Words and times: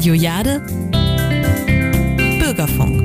Radio 0.00 0.14
Jade. 0.14 0.62
Bürgerfunk 2.40 2.99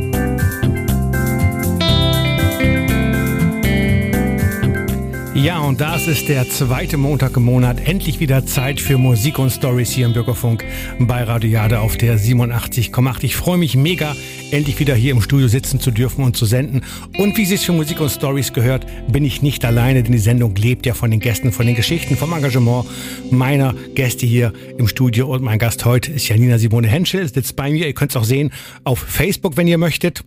Ja, 5.46 5.60
und 5.60 5.80
das 5.80 6.08
ist 6.08 6.28
der 6.28 6.50
zweite 6.50 6.98
Montag 6.98 7.38
im 7.38 7.44
Monat. 7.44 7.88
Endlich 7.88 8.20
wieder 8.20 8.48
Zeit 8.48 8.82
für 8.82 8.98
Musik 8.98 9.38
und 9.38 9.52
Stories 9.52 9.92
hier 9.92 10.08
im 10.08 10.14
Bürgerfunk 10.14 10.66
bei 10.98 11.22
Radio 11.22 11.52
Jade 11.52 11.82
auf 11.82 11.98
der 11.98 12.18
87,8. 12.18 13.24
Ich 13.26 13.36
freue 13.36 13.60
mich 13.60 13.76
mega, 13.76 14.16
endlich 14.50 14.80
wieder 14.80 14.96
hier 14.96 15.12
im 15.12 15.22
Studio 15.22 15.48
sitzen 15.48 15.80
zu 15.80 15.92
dürfen 15.92 16.24
und 16.24 16.36
zu 16.36 16.48
senden. 16.48 16.82
Und 17.20 17.38
wie 17.38 17.44
es 17.44 17.64
für 17.64 17.74
Musik 17.74 18.00
und 18.00 18.10
Stories 18.10 18.54
gehört, 18.54 18.88
bin 19.08 19.24
ich 19.24 19.44
nicht 19.44 19.64
alleine, 19.66 20.02
denn 20.02 20.14
die 20.14 20.18
Sendung 20.18 20.56
lebt 20.56 20.88
ja 20.88 20.96
von 20.96 21.12
den 21.12 21.20
Gästen, 21.20 21.52
von 21.52 21.68
den 21.68 21.76
Geschichten, 21.76 22.18
vom 22.18 22.34
Engagement 22.34 22.88
meiner 23.30 23.76
Gäste 23.94 24.26
hier 24.26 24.52
im 24.80 24.88
Studio. 24.88 25.32
Und 25.32 25.44
mein 25.44 25.60
Gast 25.60 25.86
heute 25.86 26.12
ist 26.12 26.28
Janina 26.28 26.58
Simone 26.58 26.88
Henschel, 26.88 27.32
sitzt 27.32 27.56
bei 27.56 27.70
mir. 27.70 27.86
Ihr 27.86 27.94
könnt 27.94 28.10
es 28.10 28.18
auch 28.18 28.24
sehen 28.24 28.52
auf 28.84 28.98
Facebook, 28.98 29.58
wenn 29.58 29.68
ihr 29.68 29.78
möchtet. 29.78 30.24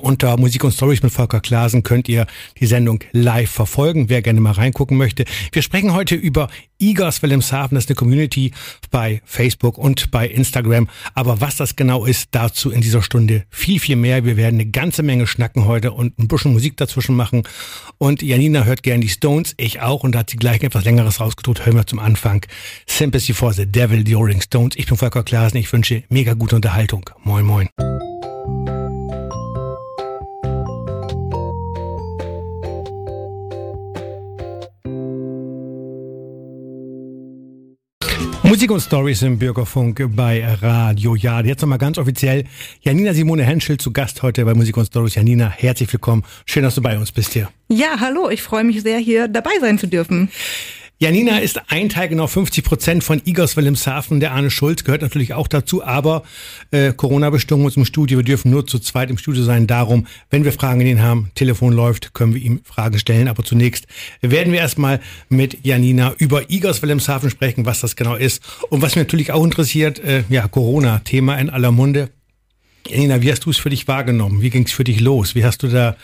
Unter 0.00 0.36
Musik 0.36 0.64
und 0.64 0.72
Stories 0.72 1.02
mit 1.02 1.12
Volker 1.12 1.40
Klasen 1.40 1.82
könnt 1.82 2.08
ihr 2.08 2.26
die 2.60 2.66
Sendung 2.66 3.00
live 3.12 3.50
verfolgen, 3.50 4.08
wer 4.08 4.22
gerne 4.22 4.40
mal 4.40 4.52
reingucken 4.52 4.96
möchte. 4.96 5.24
Wir 5.52 5.62
sprechen 5.62 5.92
heute 5.92 6.14
über 6.14 6.48
IGAS 6.80 7.22
Wilhelmshaven, 7.22 7.74
das 7.74 7.84
ist 7.84 7.90
eine 7.90 7.96
Community 7.96 8.52
bei 8.90 9.20
Facebook 9.24 9.78
und 9.78 10.10
bei 10.10 10.28
Instagram. 10.28 10.88
Aber 11.14 11.40
was 11.40 11.56
das 11.56 11.74
genau 11.74 12.04
ist, 12.04 12.28
dazu 12.32 12.70
in 12.70 12.80
dieser 12.80 13.02
Stunde 13.02 13.44
viel, 13.50 13.80
viel 13.80 13.96
mehr. 13.96 14.24
Wir 14.24 14.36
werden 14.36 14.56
eine 14.56 14.70
ganze 14.70 15.02
Menge 15.02 15.26
schnacken 15.26 15.64
heute 15.64 15.92
und 15.92 16.18
ein 16.18 16.28
bisschen 16.28 16.52
Musik 16.52 16.76
dazwischen 16.76 17.16
machen. 17.16 17.42
Und 17.98 18.22
Janina 18.22 18.64
hört 18.64 18.82
gerne 18.82 19.00
die 19.00 19.08
Stones, 19.08 19.54
ich 19.56 19.80
auch. 19.80 20.04
Und 20.04 20.12
da 20.12 20.20
hat 20.20 20.30
sie 20.30 20.36
gleich 20.36 20.62
etwas 20.62 20.84
Längeres 20.84 21.20
rausgedrückt. 21.20 21.66
Hören 21.66 21.76
wir 21.76 21.86
zum 21.86 21.98
Anfang. 21.98 22.46
Sympathy 22.86 23.32
for 23.32 23.52
the 23.52 23.66
Devil, 23.66 24.04
die 24.04 24.14
Rolling 24.14 24.40
Stones. 24.40 24.76
Ich 24.76 24.86
bin 24.86 24.96
Volker 24.96 25.24
Klasen. 25.24 25.58
Ich 25.58 25.72
wünsche 25.72 26.04
mega 26.08 26.34
gute 26.34 26.56
Unterhaltung. 26.56 27.10
Moin, 27.24 27.44
moin. 27.44 27.68
Musik 38.48 38.70
und 38.70 38.80
Stories 38.80 39.20
im 39.20 39.38
Bürgerfunk 39.38 40.02
bei 40.16 40.42
Radio 40.42 41.14
Ja. 41.14 41.42
Jetzt 41.42 41.60
nochmal 41.60 41.76
ganz 41.76 41.98
offiziell 41.98 42.44
Janina 42.80 43.12
Simone 43.12 43.42
Henschel 43.42 43.76
zu 43.76 43.92
Gast 43.92 44.22
heute 44.22 44.42
bei 44.46 44.54
Musik 44.54 44.78
und 44.78 44.86
Stories. 44.86 45.16
Janina, 45.16 45.50
herzlich 45.50 45.92
willkommen. 45.92 46.24
Schön, 46.46 46.62
dass 46.62 46.74
du 46.74 46.80
bei 46.80 46.98
uns 46.98 47.12
bist 47.12 47.34
hier. 47.34 47.50
Ja, 47.68 48.00
hallo. 48.00 48.30
Ich 48.30 48.42
freue 48.42 48.64
mich 48.64 48.80
sehr, 48.80 48.96
hier 49.00 49.28
dabei 49.28 49.50
sein 49.60 49.78
zu 49.78 49.86
dürfen. 49.86 50.30
Janina 51.00 51.38
ist 51.38 51.60
ein 51.70 51.88
Teil, 51.90 52.08
genau 52.08 52.26
50 52.26 52.64
Prozent 52.64 53.04
von 53.04 53.22
Igors 53.24 53.56
Wilhelmshaven. 53.56 54.18
Der 54.18 54.32
Arne 54.32 54.50
Schulz 54.50 54.82
gehört 54.82 55.00
natürlich 55.00 55.32
auch 55.32 55.46
dazu, 55.46 55.84
aber 55.84 56.24
äh, 56.72 56.92
Corona-Bestimmungen 56.92 57.72
im 57.76 57.84
Studio. 57.84 58.18
Wir 58.18 58.24
dürfen 58.24 58.50
nur 58.50 58.66
zu 58.66 58.80
zweit 58.80 59.08
im 59.08 59.16
Studio 59.16 59.44
sein. 59.44 59.68
Darum, 59.68 60.08
wenn 60.30 60.42
wir 60.42 60.52
Fragen 60.52 60.80
in 60.80 60.88
ihn 60.88 61.02
haben, 61.02 61.30
Telefon 61.36 61.72
läuft, 61.72 62.14
können 62.14 62.34
wir 62.34 62.42
ihm 62.42 62.62
Fragen 62.64 62.98
stellen. 62.98 63.28
Aber 63.28 63.44
zunächst 63.44 63.86
werden 64.22 64.52
wir 64.52 64.58
erstmal 64.58 64.98
mit 65.28 65.64
Janina 65.64 66.14
über 66.18 66.50
Igors 66.50 66.82
Wilhelmshaven 66.82 67.30
sprechen, 67.30 67.64
was 67.64 67.78
das 67.78 67.94
genau 67.94 68.16
ist. 68.16 68.42
Und 68.68 68.82
was 68.82 68.96
mich 68.96 69.04
natürlich 69.04 69.30
auch 69.30 69.44
interessiert, 69.44 70.00
äh, 70.00 70.24
ja, 70.28 70.48
Corona-Thema 70.48 71.36
in 71.36 71.48
aller 71.48 71.70
Munde. 71.70 72.10
Janina, 72.88 73.22
wie 73.22 73.30
hast 73.30 73.44
du 73.44 73.50
es 73.50 73.58
für 73.58 73.70
dich 73.70 73.86
wahrgenommen? 73.86 74.42
Wie 74.42 74.50
ging 74.50 74.64
es 74.64 74.72
für 74.72 74.82
dich 74.82 74.98
los? 74.98 75.36
Wie 75.36 75.44
hast 75.44 75.62
du 75.62 75.68
da 75.68 75.96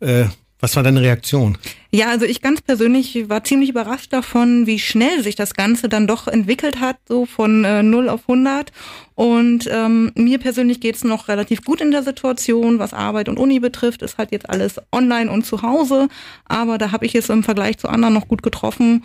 äh, 0.00 0.24
was 0.62 0.76
war 0.76 0.84
deine 0.84 1.02
Reaktion? 1.02 1.58
Ja, 1.90 2.08
also 2.10 2.24
ich 2.24 2.40
ganz 2.40 2.60
persönlich 2.60 3.28
war 3.28 3.42
ziemlich 3.42 3.68
überrascht 3.68 4.12
davon, 4.12 4.68
wie 4.68 4.78
schnell 4.78 5.20
sich 5.20 5.34
das 5.34 5.54
Ganze 5.54 5.88
dann 5.88 6.06
doch 6.06 6.28
entwickelt 6.28 6.78
hat, 6.78 6.98
so 7.08 7.26
von 7.26 7.64
äh, 7.64 7.82
0 7.82 8.08
auf 8.08 8.20
100. 8.28 8.70
Und 9.16 9.68
ähm, 9.70 10.12
mir 10.14 10.38
persönlich 10.38 10.80
geht's 10.80 11.02
noch 11.02 11.26
relativ 11.26 11.64
gut 11.64 11.80
in 11.80 11.90
der 11.90 12.04
Situation, 12.04 12.78
was 12.78 12.94
Arbeit 12.94 13.28
und 13.28 13.40
Uni 13.40 13.58
betrifft. 13.58 14.02
Ist 14.02 14.18
halt 14.18 14.30
jetzt 14.30 14.48
alles 14.48 14.80
online 14.92 15.32
und 15.32 15.44
zu 15.44 15.62
Hause, 15.62 16.08
aber 16.44 16.78
da 16.78 16.92
habe 16.92 17.06
ich 17.06 17.16
es 17.16 17.28
im 17.28 17.42
Vergleich 17.42 17.78
zu 17.78 17.88
anderen 17.88 18.14
noch 18.14 18.28
gut 18.28 18.44
getroffen. 18.44 19.02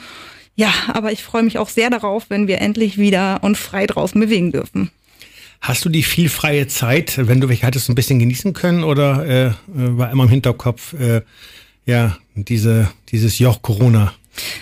Ja, 0.55 0.71
aber 0.93 1.11
ich 1.11 1.23
freue 1.23 1.43
mich 1.43 1.57
auch 1.57 1.69
sehr 1.69 1.89
darauf, 1.89 2.29
wenn 2.29 2.47
wir 2.47 2.61
endlich 2.61 2.99
wieder 2.99 3.39
uns 3.41 3.57
frei 3.57 3.87
draußen 3.87 4.21
bewegen 4.21 4.51
dürfen. 4.51 4.91
Hast 5.61 5.83
du 5.85 5.89
die 5.89 6.03
viel 6.03 6.29
freie 6.29 6.67
Zeit, 6.67 7.27
wenn 7.27 7.41
du 7.41 7.49
welche 7.49 7.65
hattest, 7.65 7.89
ein 7.89 7.95
bisschen 7.95 8.19
genießen 8.19 8.53
können 8.53 8.83
oder 8.83 9.25
äh, 9.25 9.51
war 9.67 10.11
immer 10.11 10.23
im 10.23 10.29
Hinterkopf 10.29 10.93
äh, 10.93 11.21
ja 11.85 12.17
diese 12.35 12.89
dieses 13.09 13.39
Joch 13.39 13.61
Corona? 13.61 14.13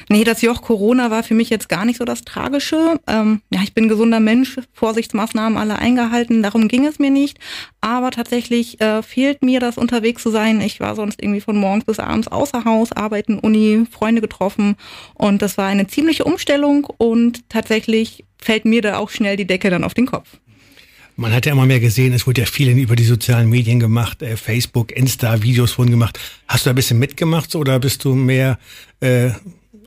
Nee, 0.09 0.23
das 0.23 0.41
Joch 0.41 0.61
Corona 0.61 1.11
war 1.11 1.23
für 1.23 1.33
mich 1.33 1.49
jetzt 1.49 1.69
gar 1.69 1.85
nicht 1.85 1.97
so 1.97 2.05
das 2.05 2.23
Tragische. 2.23 2.99
Ähm, 3.07 3.41
ja, 3.49 3.61
ich 3.63 3.73
bin 3.73 3.89
gesunder 3.89 4.19
Mensch, 4.19 4.57
Vorsichtsmaßnahmen 4.73 5.57
alle 5.57 5.77
eingehalten, 5.77 6.43
darum 6.43 6.67
ging 6.67 6.85
es 6.85 6.99
mir 6.99 7.11
nicht. 7.11 7.37
Aber 7.81 8.11
tatsächlich 8.11 8.79
äh, 8.81 9.01
fehlt 9.03 9.43
mir 9.43 9.59
das 9.59 9.77
unterwegs 9.77 10.23
zu 10.23 10.29
sein. 10.29 10.61
Ich 10.61 10.79
war 10.79 10.95
sonst 10.95 11.21
irgendwie 11.21 11.41
von 11.41 11.57
morgens 11.57 11.85
bis 11.85 11.99
abends 11.99 12.27
außer 12.27 12.65
Haus, 12.65 12.91
arbeiten, 12.91 13.39
Uni, 13.39 13.85
Freunde 13.89 14.21
getroffen 14.21 14.75
und 15.13 15.41
das 15.41 15.57
war 15.57 15.67
eine 15.67 15.87
ziemliche 15.87 16.23
Umstellung 16.23 16.85
und 16.97 17.49
tatsächlich 17.49 18.23
fällt 18.37 18.65
mir 18.65 18.81
da 18.81 18.97
auch 18.97 19.09
schnell 19.09 19.37
die 19.37 19.47
Decke 19.47 19.69
dann 19.69 19.83
auf 19.83 19.93
den 19.93 20.05
Kopf. 20.05 20.37
Man 21.17 21.31
hat 21.31 21.45
ja 21.45 21.53
immer 21.53 21.65
mehr 21.65 21.79
gesehen, 21.79 22.11
es 22.13 22.27
wurde 22.27 22.41
ja 22.41 22.47
viel 22.47 22.77
über 22.77 22.97
die 22.97 23.05
sozialen 23.05 23.49
Medien 23.49 23.79
gemacht, 23.79 24.21
äh, 24.21 24.35
Facebook, 24.35 24.91
Insta, 24.91 25.41
Videos 25.41 25.77
wurden 25.77 25.91
gemacht. 25.91 26.19
Hast 26.47 26.65
du 26.65 26.69
ein 26.69 26.75
bisschen 26.75 26.99
mitgemacht 26.99 27.55
oder 27.55 27.79
bist 27.79 28.03
du 28.03 28.15
mehr 28.15 28.59
äh, 28.99 29.29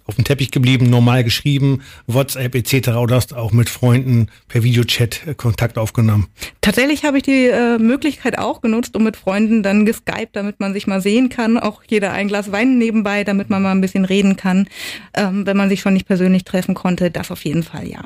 auf 0.06 0.14
dem 0.14 0.24
Teppich 0.24 0.50
geblieben, 0.50 0.88
normal 0.88 1.22
geschrieben, 1.22 1.82
WhatsApp 2.06 2.54
etc. 2.54 2.88
oder 2.96 3.16
hast 3.16 3.34
auch 3.34 3.52
mit 3.52 3.68
Freunden 3.68 4.28
per 4.48 4.62
Videochat 4.62 5.26
äh, 5.26 5.34
Kontakt 5.34 5.76
aufgenommen? 5.76 6.28
Tatsächlich 6.62 7.04
habe 7.04 7.18
ich 7.18 7.24
die 7.24 7.48
äh, 7.48 7.78
Möglichkeit 7.78 8.38
auch 8.38 8.62
genutzt 8.62 8.96
und 8.96 9.04
mit 9.04 9.16
Freunden 9.16 9.62
dann 9.62 9.84
geskypt, 9.84 10.34
damit 10.34 10.60
man 10.60 10.72
sich 10.72 10.86
mal 10.86 11.02
sehen 11.02 11.28
kann. 11.28 11.58
Auch 11.58 11.82
jeder 11.86 12.12
ein 12.12 12.28
Glas 12.28 12.52
Wein 12.52 12.78
nebenbei, 12.78 13.22
damit 13.22 13.50
man 13.50 13.62
mal 13.62 13.72
ein 13.72 13.82
bisschen 13.82 14.06
reden 14.06 14.36
kann, 14.36 14.66
ähm, 15.12 15.44
wenn 15.44 15.58
man 15.58 15.68
sich 15.68 15.82
schon 15.82 15.92
nicht 15.92 16.06
persönlich 16.06 16.44
treffen 16.44 16.74
konnte. 16.74 17.10
Das 17.10 17.30
auf 17.30 17.44
jeden 17.44 17.62
Fall 17.62 17.86
ja. 17.86 18.04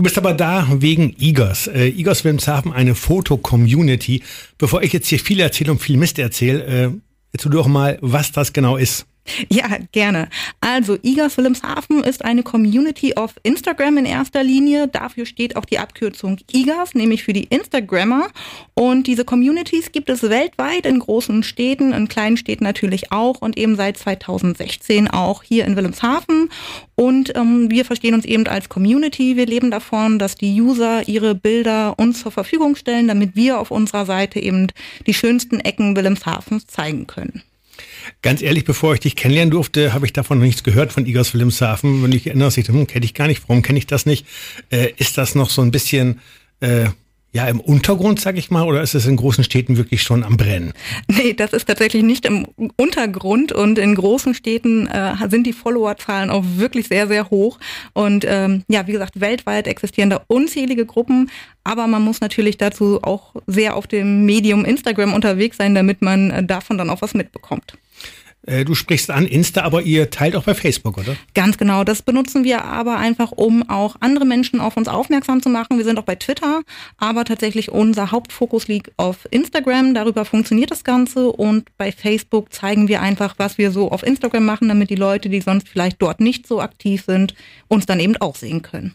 Du 0.00 0.04
bist 0.04 0.16
aber 0.16 0.32
da 0.32 0.66
wegen 0.70 1.14
IGOS. 1.20 1.66
Äh, 1.66 1.88
IGOS 1.88 2.24
Wilhelmshaven, 2.24 2.72
eine 2.72 2.94
Foto-Community. 2.94 4.22
Bevor 4.56 4.82
ich 4.82 4.94
jetzt 4.94 5.08
hier 5.08 5.18
viel 5.18 5.38
erzähle 5.40 5.72
und 5.72 5.82
viel 5.82 5.98
Mist 5.98 6.18
erzähle, 6.18 6.64
äh, 6.64 6.90
erzähl 7.34 7.52
doch 7.52 7.66
mal, 7.66 7.98
was 8.00 8.32
das 8.32 8.54
genau 8.54 8.78
ist. 8.78 9.04
Ja, 9.48 9.68
gerne. 9.92 10.28
Also 10.60 10.96
IGAS 11.02 11.36
Wilhelmshaven 11.36 12.04
ist 12.04 12.24
eine 12.24 12.42
Community 12.42 13.14
auf 13.14 13.34
Instagram 13.42 13.98
in 13.98 14.04
erster 14.04 14.42
Linie. 14.42 14.88
Dafür 14.88 15.26
steht 15.26 15.56
auch 15.56 15.64
die 15.64 15.78
Abkürzung 15.78 16.38
IGAS, 16.52 16.94
nämlich 16.94 17.24
für 17.24 17.32
die 17.32 17.44
Instagrammer. 17.44 18.28
Und 18.74 19.06
diese 19.06 19.24
Communities 19.24 19.92
gibt 19.92 20.10
es 20.10 20.22
weltweit 20.22 20.86
in 20.86 20.98
großen 20.98 21.42
Städten, 21.42 21.92
in 21.92 22.08
kleinen 22.08 22.36
Städten 22.36 22.64
natürlich 22.64 23.12
auch 23.12 23.40
und 23.40 23.58
eben 23.58 23.76
seit 23.76 23.98
2016 23.98 25.08
auch 25.08 25.42
hier 25.42 25.64
in 25.64 25.76
Wilhelmshaven. 25.76 26.50
Und 26.94 27.34
ähm, 27.36 27.70
wir 27.70 27.84
verstehen 27.84 28.14
uns 28.14 28.24
eben 28.24 28.46
als 28.46 28.68
Community. 28.68 29.36
Wir 29.36 29.46
leben 29.46 29.70
davon, 29.70 30.18
dass 30.18 30.34
die 30.34 30.60
User 30.60 31.08
ihre 31.08 31.34
Bilder 31.34 31.98
uns 31.98 32.20
zur 32.20 32.32
Verfügung 32.32 32.76
stellen, 32.76 33.08
damit 33.08 33.36
wir 33.36 33.58
auf 33.58 33.70
unserer 33.70 34.06
Seite 34.06 34.38
eben 34.38 34.68
die 35.06 35.14
schönsten 35.14 35.60
Ecken 35.60 35.96
Wilhelmshavens 35.96 36.66
zeigen 36.66 37.06
können. 37.06 37.42
Ganz 38.22 38.42
ehrlich, 38.42 38.64
bevor 38.64 38.94
ich 38.94 39.00
dich 39.00 39.16
kennenlernen 39.16 39.50
durfte, 39.50 39.92
habe 39.92 40.06
ich 40.06 40.12
davon 40.12 40.38
noch 40.38 40.44
nichts 40.44 40.62
gehört 40.62 40.92
von 40.92 41.06
Igors 41.06 41.34
Wilhelmshaven. 41.34 42.02
Wenn 42.02 42.12
ich 42.12 42.26
erinnere, 42.26 42.48
ich, 42.48 42.68
hm, 42.68 42.86
kenne 42.86 43.04
ich 43.04 43.14
gar 43.14 43.26
nicht. 43.26 43.42
Warum 43.48 43.62
kenne 43.62 43.78
ich 43.78 43.86
das 43.86 44.06
nicht? 44.06 44.26
Äh, 44.70 44.92
ist 44.96 45.18
das 45.18 45.34
noch 45.34 45.50
so 45.50 45.62
ein 45.62 45.70
bisschen 45.70 46.20
äh, 46.60 46.86
ja 47.32 47.46
im 47.46 47.60
Untergrund, 47.60 48.20
sag 48.20 48.36
ich 48.36 48.50
mal, 48.50 48.64
oder 48.64 48.82
ist 48.82 48.94
es 48.94 49.06
in 49.06 49.16
großen 49.16 49.44
Städten 49.44 49.76
wirklich 49.76 50.02
schon 50.02 50.24
am 50.24 50.36
Brennen? 50.36 50.72
Nee, 51.08 51.32
das 51.34 51.52
ist 51.52 51.66
tatsächlich 51.66 52.02
nicht 52.02 52.24
im 52.24 52.46
Untergrund 52.76 53.52
und 53.52 53.78
in 53.78 53.94
großen 53.94 54.34
Städten 54.34 54.86
äh, 54.86 55.14
sind 55.28 55.46
die 55.46 55.52
Followerzahlen 55.52 56.30
auch 56.30 56.44
wirklich 56.56 56.88
sehr, 56.88 57.06
sehr 57.08 57.30
hoch. 57.30 57.58
Und 57.92 58.24
ähm, 58.26 58.64
ja, 58.68 58.86
wie 58.86 58.92
gesagt, 58.92 59.20
weltweit 59.20 59.66
existieren 59.66 60.10
da 60.10 60.22
unzählige 60.26 60.86
Gruppen, 60.86 61.30
aber 61.62 61.86
man 61.86 62.02
muss 62.02 62.20
natürlich 62.20 62.56
dazu 62.56 63.00
auch 63.02 63.34
sehr 63.46 63.76
auf 63.76 63.86
dem 63.86 64.24
Medium 64.24 64.64
Instagram 64.64 65.12
unterwegs 65.12 65.56
sein, 65.56 65.74
damit 65.74 66.02
man 66.02 66.30
äh, 66.30 66.44
davon 66.44 66.78
dann 66.78 66.90
auch 66.90 67.02
was 67.02 67.14
mitbekommt. 67.14 67.74
Äh, 68.46 68.64
du 68.64 68.74
sprichst 68.74 69.10
an 69.10 69.26
Insta, 69.26 69.62
aber 69.62 69.82
ihr 69.82 70.10
teilt 70.10 70.34
auch 70.34 70.44
bei 70.44 70.54
Facebook, 70.54 70.96
oder? 70.96 71.16
Ganz 71.34 71.58
genau. 71.58 71.84
Das 71.84 72.02
benutzen 72.02 72.42
wir 72.44 72.64
aber 72.64 72.96
einfach, 72.96 73.32
um 73.32 73.68
auch 73.68 73.96
andere 74.00 74.24
Menschen 74.24 74.60
auf 74.60 74.76
uns 74.76 74.88
aufmerksam 74.88 75.42
zu 75.42 75.50
machen. 75.50 75.76
Wir 75.76 75.84
sind 75.84 75.98
auch 75.98 76.04
bei 76.04 76.14
Twitter, 76.14 76.62
aber 76.96 77.24
tatsächlich 77.24 77.70
unser 77.70 78.10
Hauptfokus 78.10 78.68
liegt 78.68 78.92
auf 78.96 79.28
Instagram. 79.30 79.94
Darüber 79.94 80.24
funktioniert 80.24 80.70
das 80.70 80.84
Ganze 80.84 81.30
und 81.30 81.68
bei 81.76 81.92
Facebook 81.92 82.52
zeigen 82.52 82.88
wir 82.88 83.02
einfach, 83.02 83.34
was 83.38 83.58
wir 83.58 83.70
so 83.72 83.90
auf 83.90 84.02
Instagram 84.02 84.44
machen, 84.44 84.68
damit 84.68 84.90
die 84.90 84.96
Leute, 84.96 85.28
die 85.28 85.40
sonst 85.40 85.68
vielleicht 85.68 86.00
dort 86.00 86.20
nicht 86.20 86.46
so 86.46 86.60
aktiv 86.60 87.04
sind, 87.06 87.34
uns 87.68 87.84
dann 87.84 88.00
eben 88.00 88.16
auch 88.16 88.36
sehen 88.36 88.62
können. 88.62 88.94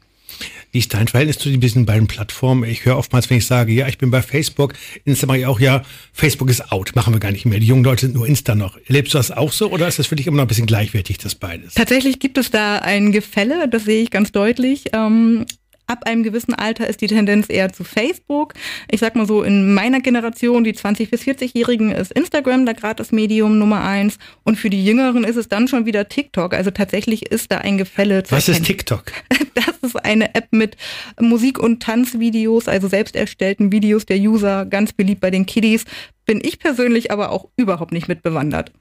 Wie 0.71 0.79
ist 0.79 0.93
dein 0.93 1.07
Verhältnis 1.07 1.37
zu 1.37 1.49
diesen 1.49 1.85
beiden 1.85 2.07
Plattformen? 2.07 2.69
Ich 2.69 2.85
höre 2.85 2.97
oftmals, 2.97 3.29
wenn 3.29 3.37
ich 3.37 3.45
sage, 3.45 3.71
ja, 3.71 3.87
ich 3.87 3.97
bin 3.97 4.11
bei 4.11 4.21
Facebook, 4.21 4.73
Insta 5.05 5.25
mache 5.25 5.39
ich 5.39 5.45
auch, 5.45 5.59
ja, 5.59 5.83
Facebook 6.11 6.49
ist 6.49 6.71
out, 6.71 6.95
machen 6.95 7.13
wir 7.13 7.19
gar 7.19 7.31
nicht 7.31 7.45
mehr. 7.45 7.59
Die 7.59 7.67
jungen 7.67 7.83
Leute 7.83 8.07
sind 8.07 8.15
nur 8.15 8.27
Insta 8.27 8.55
noch. 8.55 8.77
Erlebst 8.85 9.13
du 9.13 9.17
das 9.17 9.31
auch 9.31 9.51
so 9.51 9.71
oder 9.71 9.87
ist 9.87 9.99
das 9.99 10.07
für 10.07 10.15
dich 10.15 10.27
immer 10.27 10.37
noch 10.37 10.43
ein 10.43 10.47
bisschen 10.49 10.65
gleichwertig, 10.65 11.17
das 11.17 11.35
beides? 11.35 11.75
Tatsächlich 11.75 12.19
gibt 12.19 12.37
es 12.37 12.51
da 12.51 12.79
ein 12.79 13.11
Gefälle, 13.11 13.69
das 13.69 13.85
sehe 13.85 14.03
ich 14.03 14.11
ganz 14.11 14.31
deutlich. 14.31 14.85
Ähm 14.93 15.45
Ab 15.87 16.05
einem 16.05 16.23
gewissen 16.23 16.53
Alter 16.53 16.87
ist 16.87 17.01
die 17.01 17.07
Tendenz 17.07 17.47
eher 17.49 17.71
zu 17.71 17.83
Facebook. 17.83 18.53
Ich 18.89 18.99
sag 18.99 19.15
mal 19.15 19.27
so, 19.27 19.43
in 19.43 19.73
meiner 19.73 20.01
Generation, 20.01 20.63
die 20.63 20.73
20- 20.73 21.09
bis 21.09 21.21
40-Jährigen, 21.23 21.91
ist 21.91 22.11
Instagram 22.11 22.65
da 22.65 22.73
gerade 22.73 22.95
das 22.95 23.11
Medium 23.11 23.59
Nummer 23.59 23.83
eins. 23.83 24.17
Und 24.43 24.57
für 24.57 24.69
die 24.69 24.83
Jüngeren 24.83 25.23
ist 25.23 25.35
es 25.35 25.47
dann 25.47 25.67
schon 25.67 25.85
wieder 25.85 26.07
TikTok. 26.09 26.53
Also 26.53 26.71
tatsächlich 26.71 27.31
ist 27.31 27.51
da 27.51 27.59
ein 27.59 27.77
Gefälle 27.77 28.23
zu 28.23 28.31
Was 28.31 28.47
erkennen. 28.47 28.63
ist 28.63 28.67
TikTok? 28.67 29.03
Das 29.53 29.91
ist 29.91 29.95
eine 30.03 30.35
App 30.35 30.47
mit 30.51 30.75
Musik- 31.17 31.59
und 31.59 31.81
Tanzvideos, 31.81 32.67
also 32.67 32.89
selbst 32.89 33.15
erstellten 33.15 33.71
Videos 33.71 34.05
der 34.05 34.17
User, 34.17 34.65
ganz 34.65 34.91
beliebt 34.91 35.21
bei 35.21 35.31
den 35.31 35.45
Kiddies. 35.45 35.85
Bin 36.25 36.41
ich 36.43 36.59
persönlich 36.59 37.09
aber 37.11 37.31
auch 37.31 37.47
überhaupt 37.55 37.93
nicht 37.93 38.09
mitbewandert. 38.09 38.73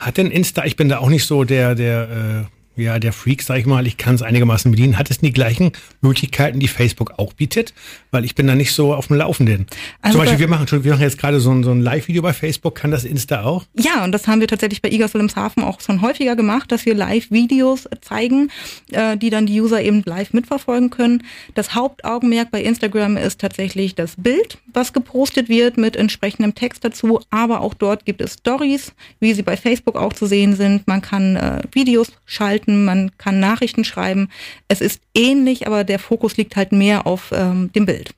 Hat 0.00 0.16
denn 0.16 0.32
Insta, 0.32 0.64
ich 0.64 0.74
bin 0.74 0.88
da 0.88 0.98
auch 0.98 1.10
nicht 1.10 1.26
so 1.26 1.44
der, 1.44 1.76
der 1.76 2.46
äh 2.48 2.59
ja, 2.80 2.98
der 2.98 3.12
Freak, 3.12 3.42
sag 3.42 3.58
ich 3.58 3.66
mal, 3.66 3.86
ich 3.86 3.96
kann 3.96 4.14
es 4.14 4.22
einigermaßen 4.22 4.70
bedienen. 4.70 4.98
Hat 4.98 5.10
es 5.10 5.18
die 5.18 5.32
gleichen 5.32 5.72
Möglichkeiten, 6.00 6.60
die 6.60 6.68
Facebook 6.68 7.14
auch 7.18 7.32
bietet? 7.32 7.74
Weil 8.10 8.24
ich 8.24 8.34
bin 8.34 8.46
da 8.46 8.54
nicht 8.54 8.72
so 8.72 8.94
auf 8.94 9.08
dem 9.08 9.16
Laufenden. 9.16 9.66
Also 10.02 10.18
Zum 10.18 10.24
Beispiel, 10.24 10.40
wir 10.40 10.48
machen 10.48 10.66
schon, 10.66 10.84
wir 10.84 10.92
machen 10.92 11.02
jetzt 11.02 11.18
gerade 11.18 11.40
so 11.40 11.50
ein, 11.50 11.62
so 11.62 11.70
ein 11.70 11.80
Live-Video 11.80 12.22
bei 12.22 12.32
Facebook. 12.32 12.74
Kann 12.74 12.90
das 12.90 13.04
Insta 13.04 13.42
auch? 13.42 13.64
Ja, 13.78 14.04
und 14.04 14.12
das 14.12 14.26
haben 14.26 14.40
wir 14.40 14.48
tatsächlich 14.48 14.82
bei 14.82 14.90
IGAS 14.90 15.14
Wilhelmshaven 15.14 15.62
auch 15.62 15.80
schon 15.80 16.02
häufiger 16.02 16.36
gemacht, 16.36 16.72
dass 16.72 16.86
wir 16.86 16.94
Live-Videos 16.94 17.88
zeigen, 18.00 18.50
äh, 18.90 19.16
die 19.16 19.30
dann 19.30 19.46
die 19.46 19.60
User 19.60 19.82
eben 19.82 20.02
live 20.04 20.32
mitverfolgen 20.32 20.90
können. 20.90 21.22
Das 21.54 21.74
Hauptaugenmerk 21.74 22.50
bei 22.50 22.62
Instagram 22.62 23.16
ist 23.16 23.40
tatsächlich 23.40 23.94
das 23.94 24.14
Bild, 24.16 24.58
was 24.72 24.92
gepostet 24.92 25.48
wird 25.48 25.76
mit 25.76 25.96
entsprechendem 25.96 26.54
Text 26.54 26.84
dazu. 26.84 27.20
Aber 27.30 27.60
auch 27.60 27.74
dort 27.74 28.04
gibt 28.04 28.20
es 28.20 28.34
Stories, 28.34 28.92
wie 29.18 29.34
sie 29.34 29.42
bei 29.42 29.56
Facebook 29.56 29.96
auch 29.96 30.12
zu 30.12 30.26
sehen 30.26 30.54
sind. 30.56 30.86
Man 30.86 31.02
kann 31.02 31.36
äh, 31.36 31.62
Videos 31.72 32.12
schalten 32.24 32.69
chatten, 32.70 32.84
man 32.84 33.16
kann 33.18 33.40
Nachrichten 33.40 33.84
schreiben. 33.84 34.28
Es 34.68 34.80
ist 34.80 35.02
ähnlich, 35.14 35.66
aber 35.66 35.84
der 35.84 35.98
Fokus 35.98 36.36
liegt 36.36 36.56
halt 36.56 36.72
mehr 36.72 37.06
auf 37.06 37.32
ähm, 37.32 37.72
dem 37.72 37.86
Bild. 37.86 38.10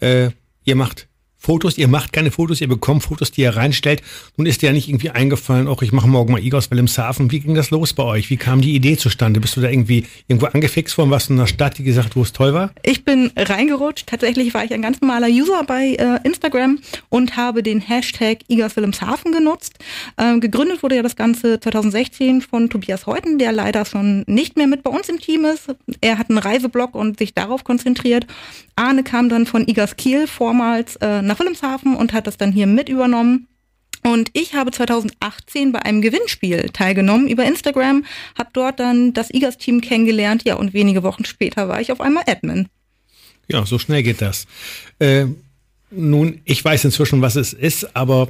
Äh, 0.00 0.30
ihr 0.64 0.76
macht 0.76 1.08
Fotos, 1.44 1.76
ihr 1.76 1.88
macht 1.88 2.14
keine 2.14 2.30
Fotos, 2.30 2.62
ihr 2.62 2.68
bekommt 2.68 3.02
Fotos, 3.02 3.30
die 3.30 3.42
ihr 3.42 3.54
reinstellt. 3.54 4.00
Nun 4.38 4.46
ist 4.46 4.62
dir 4.62 4.68
ja 4.68 4.72
nicht 4.72 4.88
irgendwie 4.88 5.10
eingefallen, 5.10 5.68
auch 5.68 5.82
ich 5.82 5.92
mache 5.92 6.08
morgen 6.08 6.32
mal 6.32 6.42
Igos 6.42 6.70
Wilhelmshaven. 6.70 7.30
Wie 7.30 7.40
ging 7.40 7.54
das 7.54 7.70
los 7.70 7.92
bei 7.92 8.02
euch? 8.02 8.30
Wie 8.30 8.38
kam 8.38 8.62
die 8.62 8.74
Idee 8.74 8.96
zustande? 8.96 9.40
Bist 9.40 9.54
du 9.58 9.60
da 9.60 9.68
irgendwie 9.68 10.06
irgendwo 10.26 10.46
angefixt 10.46 10.96
worden? 10.96 11.10
Was 11.10 11.28
in 11.28 11.36
einer 11.36 11.46
Stadt, 11.46 11.76
die 11.76 11.82
gesagt, 11.82 12.16
wo 12.16 12.22
es 12.22 12.32
toll 12.32 12.54
war? 12.54 12.72
Ich 12.82 13.04
bin 13.04 13.30
reingerutscht. 13.36 14.06
Tatsächlich 14.06 14.54
war 14.54 14.64
ich 14.64 14.72
ein 14.72 14.80
ganz 14.80 15.02
normaler 15.02 15.26
User 15.26 15.64
bei 15.64 15.96
äh, 15.98 16.18
Instagram 16.24 16.78
und 17.10 17.36
habe 17.36 17.62
den 17.62 17.82
Hashtag 17.82 18.38
Igos 18.48 18.74
Wilhelmshaven 18.76 19.30
genutzt. 19.30 19.74
Ähm, 20.16 20.40
gegründet 20.40 20.82
wurde 20.82 20.96
ja 20.96 21.02
das 21.02 21.14
Ganze 21.14 21.60
2016 21.60 22.40
von 22.40 22.70
Tobias 22.70 23.04
Heuten, 23.04 23.38
der 23.38 23.52
leider 23.52 23.84
schon 23.84 24.24
nicht 24.26 24.56
mehr 24.56 24.66
mit 24.66 24.82
bei 24.82 24.90
uns 24.90 25.10
im 25.10 25.20
Team 25.20 25.44
ist. 25.44 25.74
Er 26.00 26.16
hat 26.16 26.30
einen 26.30 26.38
Reiseblog 26.38 26.94
und 26.94 27.18
sich 27.18 27.34
darauf 27.34 27.64
konzentriert. 27.64 28.26
Arne 28.76 29.04
kam 29.04 29.28
dann 29.28 29.46
von 29.46 29.68
Igas 29.68 29.96
Kiel 29.96 30.26
vormals 30.26 30.96
äh, 30.96 31.22
nach 31.22 31.33
Wilhelmshaven 31.38 31.96
und 31.96 32.12
hat 32.12 32.26
das 32.26 32.36
dann 32.36 32.52
hier 32.52 32.66
mit 32.66 32.88
übernommen. 32.88 33.48
Und 34.02 34.28
ich 34.34 34.54
habe 34.54 34.70
2018 34.70 35.72
bei 35.72 35.80
einem 35.80 36.02
Gewinnspiel 36.02 36.68
teilgenommen 36.72 37.26
über 37.26 37.44
Instagram, 37.44 38.04
habe 38.36 38.50
dort 38.52 38.78
dann 38.78 39.14
das 39.14 39.32
IGAS-Team 39.32 39.80
kennengelernt, 39.80 40.44
ja, 40.44 40.56
und 40.56 40.74
wenige 40.74 41.02
Wochen 41.02 41.24
später 41.24 41.68
war 41.68 41.80
ich 41.80 41.90
auf 41.90 42.02
einmal 42.02 42.24
Admin. 42.26 42.68
Ja, 43.48 43.64
so 43.64 43.78
schnell 43.78 44.02
geht 44.02 44.20
das. 44.20 44.46
Äh, 44.98 45.26
nun, 45.90 46.40
ich 46.44 46.62
weiß 46.62 46.84
inzwischen, 46.84 47.22
was 47.22 47.36
es 47.36 47.52
ist, 47.52 47.96
aber 47.96 48.28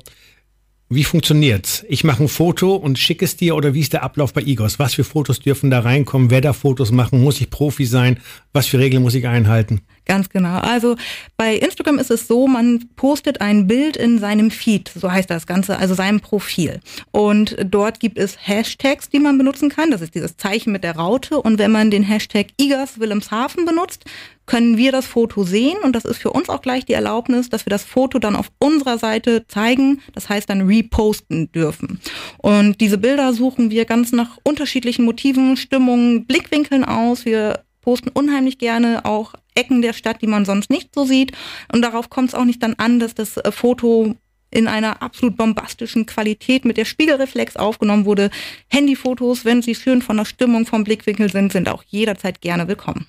wie 0.90 1.04
funktioniert's? 1.04 1.84
Ich 1.88 2.04
mache 2.04 2.24
ein 2.24 2.28
Foto 2.28 2.76
und 2.76 2.98
schicke 2.98 3.24
es 3.24 3.36
dir 3.36 3.56
oder 3.56 3.72
wie 3.72 3.80
ist 3.80 3.94
der 3.94 4.02
Ablauf 4.02 4.34
bei 4.34 4.42
Igos? 4.42 4.78
Was 4.78 4.94
für 4.94 5.04
Fotos 5.04 5.40
dürfen 5.40 5.70
da 5.70 5.80
reinkommen? 5.80 6.30
Wer 6.30 6.42
darf 6.42 6.58
Fotos 6.58 6.92
machen? 6.92 7.22
Muss 7.22 7.40
ich 7.40 7.48
Profi 7.48 7.86
sein? 7.86 8.20
Was 8.52 8.66
für 8.66 8.78
Regeln 8.78 9.02
muss 9.02 9.14
ich 9.14 9.26
einhalten? 9.26 9.80
Ganz 10.04 10.28
genau. 10.28 10.58
Also 10.58 10.96
bei 11.38 11.56
Instagram 11.56 11.98
ist 11.98 12.10
es 12.10 12.28
so, 12.28 12.46
man 12.46 12.84
postet 12.96 13.40
ein 13.40 13.66
Bild 13.66 13.96
in 13.96 14.18
seinem 14.18 14.50
Feed, 14.50 14.90
so 14.94 15.10
heißt 15.10 15.30
das 15.30 15.46
Ganze, 15.46 15.78
also 15.78 15.94
seinem 15.94 16.20
Profil. 16.20 16.80
Und 17.10 17.56
dort 17.64 17.98
gibt 17.98 18.18
es 18.18 18.36
Hashtags, 18.46 19.08
die 19.08 19.18
man 19.18 19.38
benutzen 19.38 19.70
kann. 19.70 19.90
Das 19.90 20.02
ist 20.02 20.14
dieses 20.14 20.36
Zeichen 20.36 20.72
mit 20.72 20.84
der 20.84 20.96
Raute. 20.96 21.40
Und 21.40 21.58
wenn 21.58 21.72
man 21.72 21.90
den 21.90 22.02
Hashtag 22.02 22.48
Igers 22.60 23.00
Wilhelmshaven 23.00 23.64
benutzt, 23.64 24.04
können 24.46 24.76
wir 24.76 24.92
das 24.92 25.06
Foto 25.06 25.44
sehen 25.44 25.78
und 25.82 25.94
das 25.94 26.04
ist 26.04 26.18
für 26.18 26.30
uns 26.30 26.48
auch 26.48 26.60
gleich 26.60 26.84
die 26.84 26.92
Erlaubnis, 26.92 27.48
dass 27.48 27.66
wir 27.66 27.70
das 27.70 27.84
Foto 27.84 28.18
dann 28.18 28.36
auf 28.36 28.50
unserer 28.58 28.98
Seite 28.98 29.46
zeigen, 29.48 30.00
das 30.12 30.28
heißt 30.28 30.50
dann 30.50 30.66
reposten 30.66 31.50
dürfen. 31.52 32.00
Und 32.38 32.80
diese 32.80 32.98
Bilder 32.98 33.32
suchen 33.32 33.70
wir 33.70 33.84
ganz 33.84 34.12
nach 34.12 34.38
unterschiedlichen 34.44 35.04
Motiven, 35.04 35.56
Stimmungen, 35.56 36.26
Blickwinkeln 36.26 36.84
aus. 36.84 37.24
Wir 37.24 37.64
posten 37.80 38.10
unheimlich 38.10 38.58
gerne 38.58 39.04
auch 39.04 39.34
Ecken 39.54 39.82
der 39.82 39.92
Stadt, 39.92 40.20
die 40.22 40.26
man 40.26 40.44
sonst 40.44 40.70
nicht 40.70 40.94
so 40.94 41.04
sieht. 41.04 41.32
Und 41.72 41.82
darauf 41.82 42.10
kommt 42.10 42.30
es 42.30 42.34
auch 42.34 42.44
nicht 42.44 42.62
dann 42.62 42.74
an, 42.74 42.98
dass 42.98 43.14
das 43.14 43.36
äh, 43.36 43.52
Foto 43.52 44.16
in 44.50 44.68
einer 44.68 45.02
absolut 45.02 45.36
bombastischen 45.36 46.06
Qualität 46.06 46.64
mit 46.64 46.76
der 46.76 46.84
Spiegelreflex 46.84 47.56
aufgenommen 47.56 48.04
wurde. 48.04 48.30
Handyfotos, 48.68 49.44
wenn 49.44 49.62
sie 49.62 49.74
schön 49.74 50.00
von 50.00 50.16
der 50.16 50.24
Stimmung, 50.24 50.64
vom 50.64 50.84
Blickwinkel 50.84 51.30
sind, 51.30 51.52
sind 51.52 51.68
auch 51.68 51.82
jederzeit 51.88 52.40
gerne 52.40 52.68
willkommen. 52.68 53.06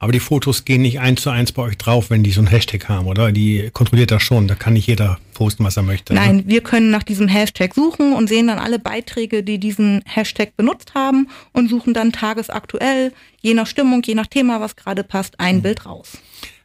Aber 0.00 0.12
die 0.12 0.20
Fotos 0.20 0.64
gehen 0.64 0.82
nicht 0.82 1.00
eins 1.00 1.22
zu 1.22 1.30
eins 1.30 1.50
bei 1.50 1.62
euch 1.62 1.76
drauf, 1.76 2.10
wenn 2.10 2.22
die 2.22 2.30
so 2.30 2.40
ein 2.40 2.46
Hashtag 2.46 2.88
haben, 2.88 3.06
oder? 3.06 3.32
Die 3.32 3.70
kontrolliert 3.72 4.12
das 4.12 4.22
schon. 4.22 4.46
Da 4.46 4.54
kann 4.54 4.74
nicht 4.74 4.86
jeder 4.86 5.18
posten, 5.34 5.64
was 5.64 5.76
er 5.76 5.82
möchte. 5.82 6.14
Ne? 6.14 6.20
Nein, 6.20 6.36
ne? 6.36 6.42
wir 6.46 6.60
können 6.60 6.90
nach 6.90 7.02
diesem 7.02 7.26
Hashtag 7.26 7.74
suchen 7.74 8.12
und 8.12 8.28
sehen 8.28 8.46
dann 8.46 8.58
alle 8.58 8.78
Beiträge, 8.78 9.42
die 9.42 9.58
diesen 9.58 10.02
Hashtag 10.06 10.56
benutzt 10.56 10.94
haben 10.94 11.28
und 11.52 11.68
suchen 11.68 11.94
dann 11.94 12.12
tagesaktuell, 12.12 13.12
je 13.40 13.54
nach 13.54 13.66
Stimmung, 13.66 14.02
je 14.04 14.14
nach 14.14 14.28
Thema, 14.28 14.60
was 14.60 14.76
gerade 14.76 15.02
passt, 15.02 15.40
ein 15.40 15.56
mhm. 15.56 15.62
Bild 15.62 15.86
raus. 15.86 16.18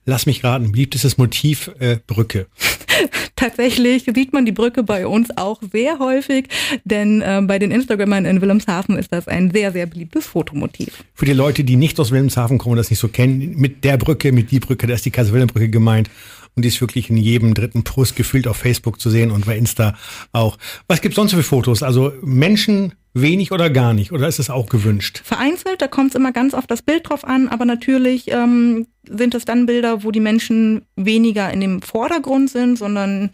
Lass 0.06 0.26
mich 0.26 0.44
raten, 0.44 0.72
beliebtestes 0.72 1.18
Motiv 1.18 1.72
äh, 1.80 1.98
Brücke. 2.06 2.48
Tatsächlich 3.36 4.06
sieht 4.14 4.34
man 4.34 4.46
die 4.46 4.52
Brücke 4.52 4.84
bei 4.84 5.08
uns 5.08 5.30
auch 5.38 5.62
sehr 5.72 6.00
häufig, 6.00 6.48
denn 6.84 7.22
äh, 7.22 7.42
bei 7.44 7.58
den 7.60 7.72
Instagrammern 7.72 8.26
in 8.26 8.42
Wilhelmshaven 8.42 8.98
ist 8.98 9.12
das 9.12 9.28
ein 9.28 9.52
sehr, 9.52 9.72
sehr 9.72 9.86
beliebtes 9.86 10.28
Fotomotiv. 10.28 11.04
Für 11.14 11.26
die 11.26 11.34
Leute, 11.34 11.64
die 11.64 11.76
nicht 11.76 12.00
aus 12.00 12.12
Wilhelmshaven 12.12 12.58
kommen 12.58 12.74
und 12.74 12.78
das 12.78 12.90
nicht 12.90 13.00
so 13.00 13.08
kennen, 13.08 13.56
mit 13.58 13.84
der 13.84 13.98
Brücke, 13.98 14.32
mit 14.32 14.52
die 14.52 14.60
Brücke, 14.60 14.88
da 14.88 14.94
ist 14.94 15.06
die 15.06 15.12
Kaiser-Wilhelm-Brücke 15.12 15.70
gemeint 15.70 16.10
und 16.56 16.64
die 16.64 16.70
ist 16.70 16.82
wirklich 16.82 17.10
in 17.10 17.18
jedem 17.18 17.54
dritten 17.54 17.84
Post 17.84 18.16
gefühlt 18.16 18.48
auf 18.48 18.58
Facebook 18.58 19.00
zu 19.00 19.10
sehen 19.10 19.32
und 19.32 19.46
bei 19.46 19.58
Insta 19.58 19.96
auch. 20.32 20.58
Was 20.88 21.02
gibt 21.02 21.14
es 21.14 21.16
sonst 21.16 21.34
für 21.34 21.44
Fotos? 21.44 21.84
Also 21.84 22.14
Menschen 22.22 22.94
wenig 23.14 23.52
oder 23.52 23.70
gar 23.70 23.94
nicht? 23.94 24.12
Oder 24.12 24.28
ist 24.28 24.40
es 24.40 24.50
auch 24.50 24.68
gewünscht? 24.68 25.22
Vereinzelt, 25.24 25.82
da 25.82 25.88
kommt 25.88 26.10
es 26.10 26.16
immer 26.16 26.32
ganz 26.32 26.54
auf 26.54 26.68
das 26.68 26.82
Bild 26.82 27.10
drauf 27.10 27.24
an, 27.24 27.48
aber 27.48 27.66
natürlich 27.66 28.32
ähm, 28.32 28.88
sind 29.08 29.36
es 29.36 29.46
dann 29.46 29.66
Bilder, 29.66 30.04
wo 30.04 30.12
die 30.12 30.20
Menschen 30.20 30.86
weniger 30.96 31.51
in 31.51 31.62
dem 31.62 31.82
Vordergrund 31.82 32.50
sind, 32.50 32.77
sondern 32.77 33.32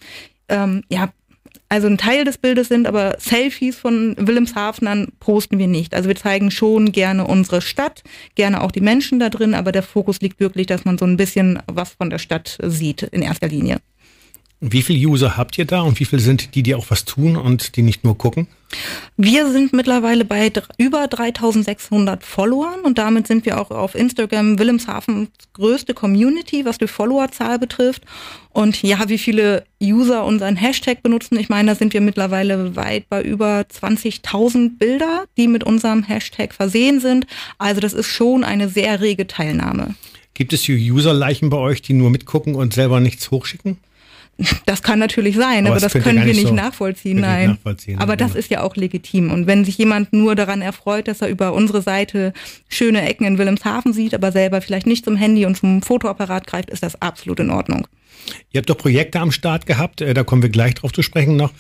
ähm, 0.50 0.84
ja, 0.90 1.10
also 1.70 1.88
ein 1.88 2.00
Teil 2.00 2.26
des 2.26 2.40
Bildes 2.40 2.68
sind, 2.68 2.88
aber 2.88 3.16
Selfies 3.20 3.78
von 3.78 4.16
Wilhelmshavenern 4.18 5.10
posten 5.20 5.60
wir 5.60 5.68
nicht. 5.68 5.94
Also 5.94 6.10
wir 6.10 6.16
zeigen 6.16 6.50
schon 6.50 6.92
gerne 6.92 7.26
unsere 7.28 7.62
Stadt, 7.62 8.04
gerne 8.34 8.62
auch 8.62 8.72
die 8.72 8.82
Menschen 8.82 9.20
da 9.20 9.30
drin, 9.30 9.54
aber 9.54 9.72
der 9.72 9.84
Fokus 9.84 10.20
liegt 10.20 10.40
wirklich, 10.40 10.66
dass 10.66 10.84
man 10.84 10.98
so 10.98 11.06
ein 11.06 11.16
bisschen 11.16 11.60
was 11.68 11.92
von 11.92 12.10
der 12.10 12.18
Stadt 12.18 12.58
sieht 12.64 13.04
in 13.04 13.22
erster 13.22 13.48
Linie. 13.48 13.78
Wie 14.62 14.82
viele 14.82 15.08
User 15.08 15.38
habt 15.38 15.58
ihr 15.58 15.64
da 15.64 15.82
und 15.82 16.02
wie 16.02 16.06
viele 16.06 16.22
sind 16.22 16.54
die, 16.54 16.64
die 16.64 16.76
auch 16.76 16.88
was 16.90 17.06
tun 17.06 17.38
und 17.38 17.78
die 17.78 17.82
nicht 17.82 18.04
nur 18.04 18.18
gucken? 18.18 18.48
Wir 19.16 19.50
sind 19.50 19.72
mittlerweile 19.72 20.26
bei 20.26 20.52
über 20.78 21.08
3600 21.08 22.26
Followern 22.26 22.82
und 22.82 22.98
damit 22.98 23.26
sind 23.26 23.46
wir 23.46 23.60
auch 23.60 23.72
auf 23.72 23.96
Instagram 23.96 24.60
Wilhelmshavens 24.60 25.30
größte 25.54 25.94
Community, 25.94 26.66
was 26.66 26.78
die 26.78 26.88
Followerzahl 26.88 27.58
betrifft. 27.58 28.04
Und 28.50 28.84
ja, 28.84 29.08
wie 29.08 29.18
viele 29.18 29.64
User 29.82 30.26
unseren 30.26 30.58
Hashtag 30.58 31.04
benutzen, 31.04 31.40
ich 31.40 31.48
meine, 31.48 31.72
da 31.72 31.76
sind 31.76 31.94
wir 31.94 32.02
mittlerweile 32.02 32.76
weit 32.76 33.08
bei 33.08 33.22
über 33.24 33.62
20.000 33.62 34.78
Bilder, 34.78 35.24
die 35.38 35.48
mit 35.48 35.64
unserem 35.64 36.04
Hashtag 36.04 36.54
versehen 36.54 37.00
sind. 37.00 37.28
Also 37.60 37.80
das 37.80 37.94
ist 37.94 38.08
schon 38.08 38.44
eine 38.44 38.68
sehr 38.68 39.00
rege 39.00 39.26
Teilnahme. 39.26 39.96
Gibt 40.34 40.52
es 40.52 40.68
User-Leichen 40.68 41.50
bei 41.50 41.58
euch, 41.58 41.82
die 41.82 41.94
nur 41.94 42.10
mitgucken 42.10 42.56
und 42.56 42.74
selber 42.74 43.00
nichts 43.00 43.32
hochschicken? 43.32 43.78
Das 44.66 44.84
kann 44.84 45.00
natürlich 45.00 45.36
sein, 45.36 45.66
aber, 45.66 45.76
aber 45.76 45.80
das 45.82 45.94
können 45.94 46.26
wir 46.26 46.34
nicht 46.34 46.48
so 46.48 46.54
nachvollziehen. 46.54 47.20
Nein. 47.20 47.52
Nachvollziehen, 47.52 48.00
aber 48.00 48.16
das 48.16 48.36
ist 48.36 48.50
ja 48.50 48.62
auch 48.62 48.76
legitim. 48.76 49.32
Und 49.32 49.48
wenn 49.48 49.66
sich 49.66 49.78
jemand 49.78 50.14
nur 50.14 50.36
daran 50.36 50.62
erfreut, 50.62 51.08
dass 51.08 51.22
er 51.22 51.30
über 51.30 51.54
unsere 51.54 51.82
Seite 51.82 52.34
schöne 52.70 53.02
Ecken 53.02 53.26
in 53.26 53.38
Wilhelmshaven 53.38 53.94
sieht, 53.94 54.14
aber 54.14 54.32
selber 54.32 54.62
vielleicht 54.62 54.88
nicht 54.88 55.06
zum 55.06 55.16
Handy 55.16 55.46
und 55.46 55.58
zum 55.58 55.82
Fotoapparat 55.82 56.48
greift, 56.48 56.70
ist 56.70 56.84
das 56.84 57.02
absolut 57.02 57.40
in 57.40 57.50
Ordnung. 57.50 57.88
Ihr 58.52 58.60
habt 58.60 58.70
doch 58.70 58.78
Projekte 58.78 59.20
am 59.20 59.32
Start 59.32 59.66
gehabt, 59.66 60.02
äh, 60.02 60.14
da 60.14 60.24
kommen 60.24 60.42
wir 60.42 60.50
gleich 60.50 60.76
drauf 60.76 60.94
zu 60.94 61.02
sprechen 61.02 61.36
noch. 61.36 61.52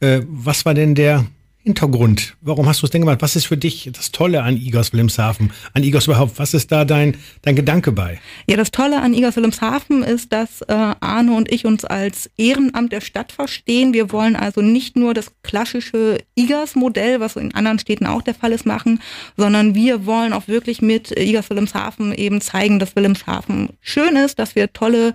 Äh, 0.00 0.22
was 0.26 0.64
war 0.64 0.74
denn 0.74 0.94
der 0.94 1.26
Hintergrund. 1.64 2.36
Warum 2.42 2.66
hast 2.66 2.82
du 2.82 2.86
es 2.86 2.90
denn 2.90 3.00
gemacht? 3.00 3.22
Was 3.22 3.36
ist 3.36 3.46
für 3.46 3.56
dich 3.56 3.88
das 3.90 4.12
Tolle 4.12 4.42
an 4.42 4.58
Igos 4.58 4.92
Wilhelmshaven? 4.92 5.50
An 5.72 5.82
Igos 5.82 6.06
überhaupt? 6.06 6.38
Was 6.38 6.52
ist 6.52 6.70
da 6.70 6.84
dein, 6.84 7.16
dein 7.40 7.56
Gedanke 7.56 7.90
bei? 7.90 8.20
Ja, 8.46 8.58
das 8.58 8.70
Tolle 8.70 9.00
an 9.00 9.14
Igos 9.14 9.36
Wilhelmshaven 9.36 10.02
ist, 10.02 10.30
dass 10.34 10.60
äh, 10.60 10.74
Arne 11.00 11.32
und 11.32 11.50
ich 11.50 11.64
uns 11.64 11.86
als 11.86 12.30
Ehrenamt 12.36 12.92
der 12.92 13.00
Stadt 13.00 13.32
verstehen. 13.32 13.94
Wir 13.94 14.12
wollen 14.12 14.36
also 14.36 14.60
nicht 14.60 14.96
nur 14.96 15.14
das 15.14 15.32
klassische 15.42 16.18
IGAS-Modell, 16.38 17.20
was 17.20 17.36
in 17.36 17.54
anderen 17.54 17.78
Städten 17.78 18.04
auch 18.04 18.20
der 18.20 18.34
Fall 18.34 18.52
ist, 18.52 18.66
machen, 18.66 19.00
sondern 19.38 19.74
wir 19.74 20.04
wollen 20.04 20.34
auch 20.34 20.48
wirklich 20.48 20.82
mit 20.82 21.18
IGAS 21.18 21.48
Wilhelmshaven 21.48 22.12
eben 22.12 22.42
zeigen, 22.42 22.78
dass 22.78 22.94
Wilhelmshaven 22.94 23.70
schön 23.80 24.16
ist, 24.16 24.38
dass 24.38 24.54
wir 24.54 24.74
tolle 24.74 25.14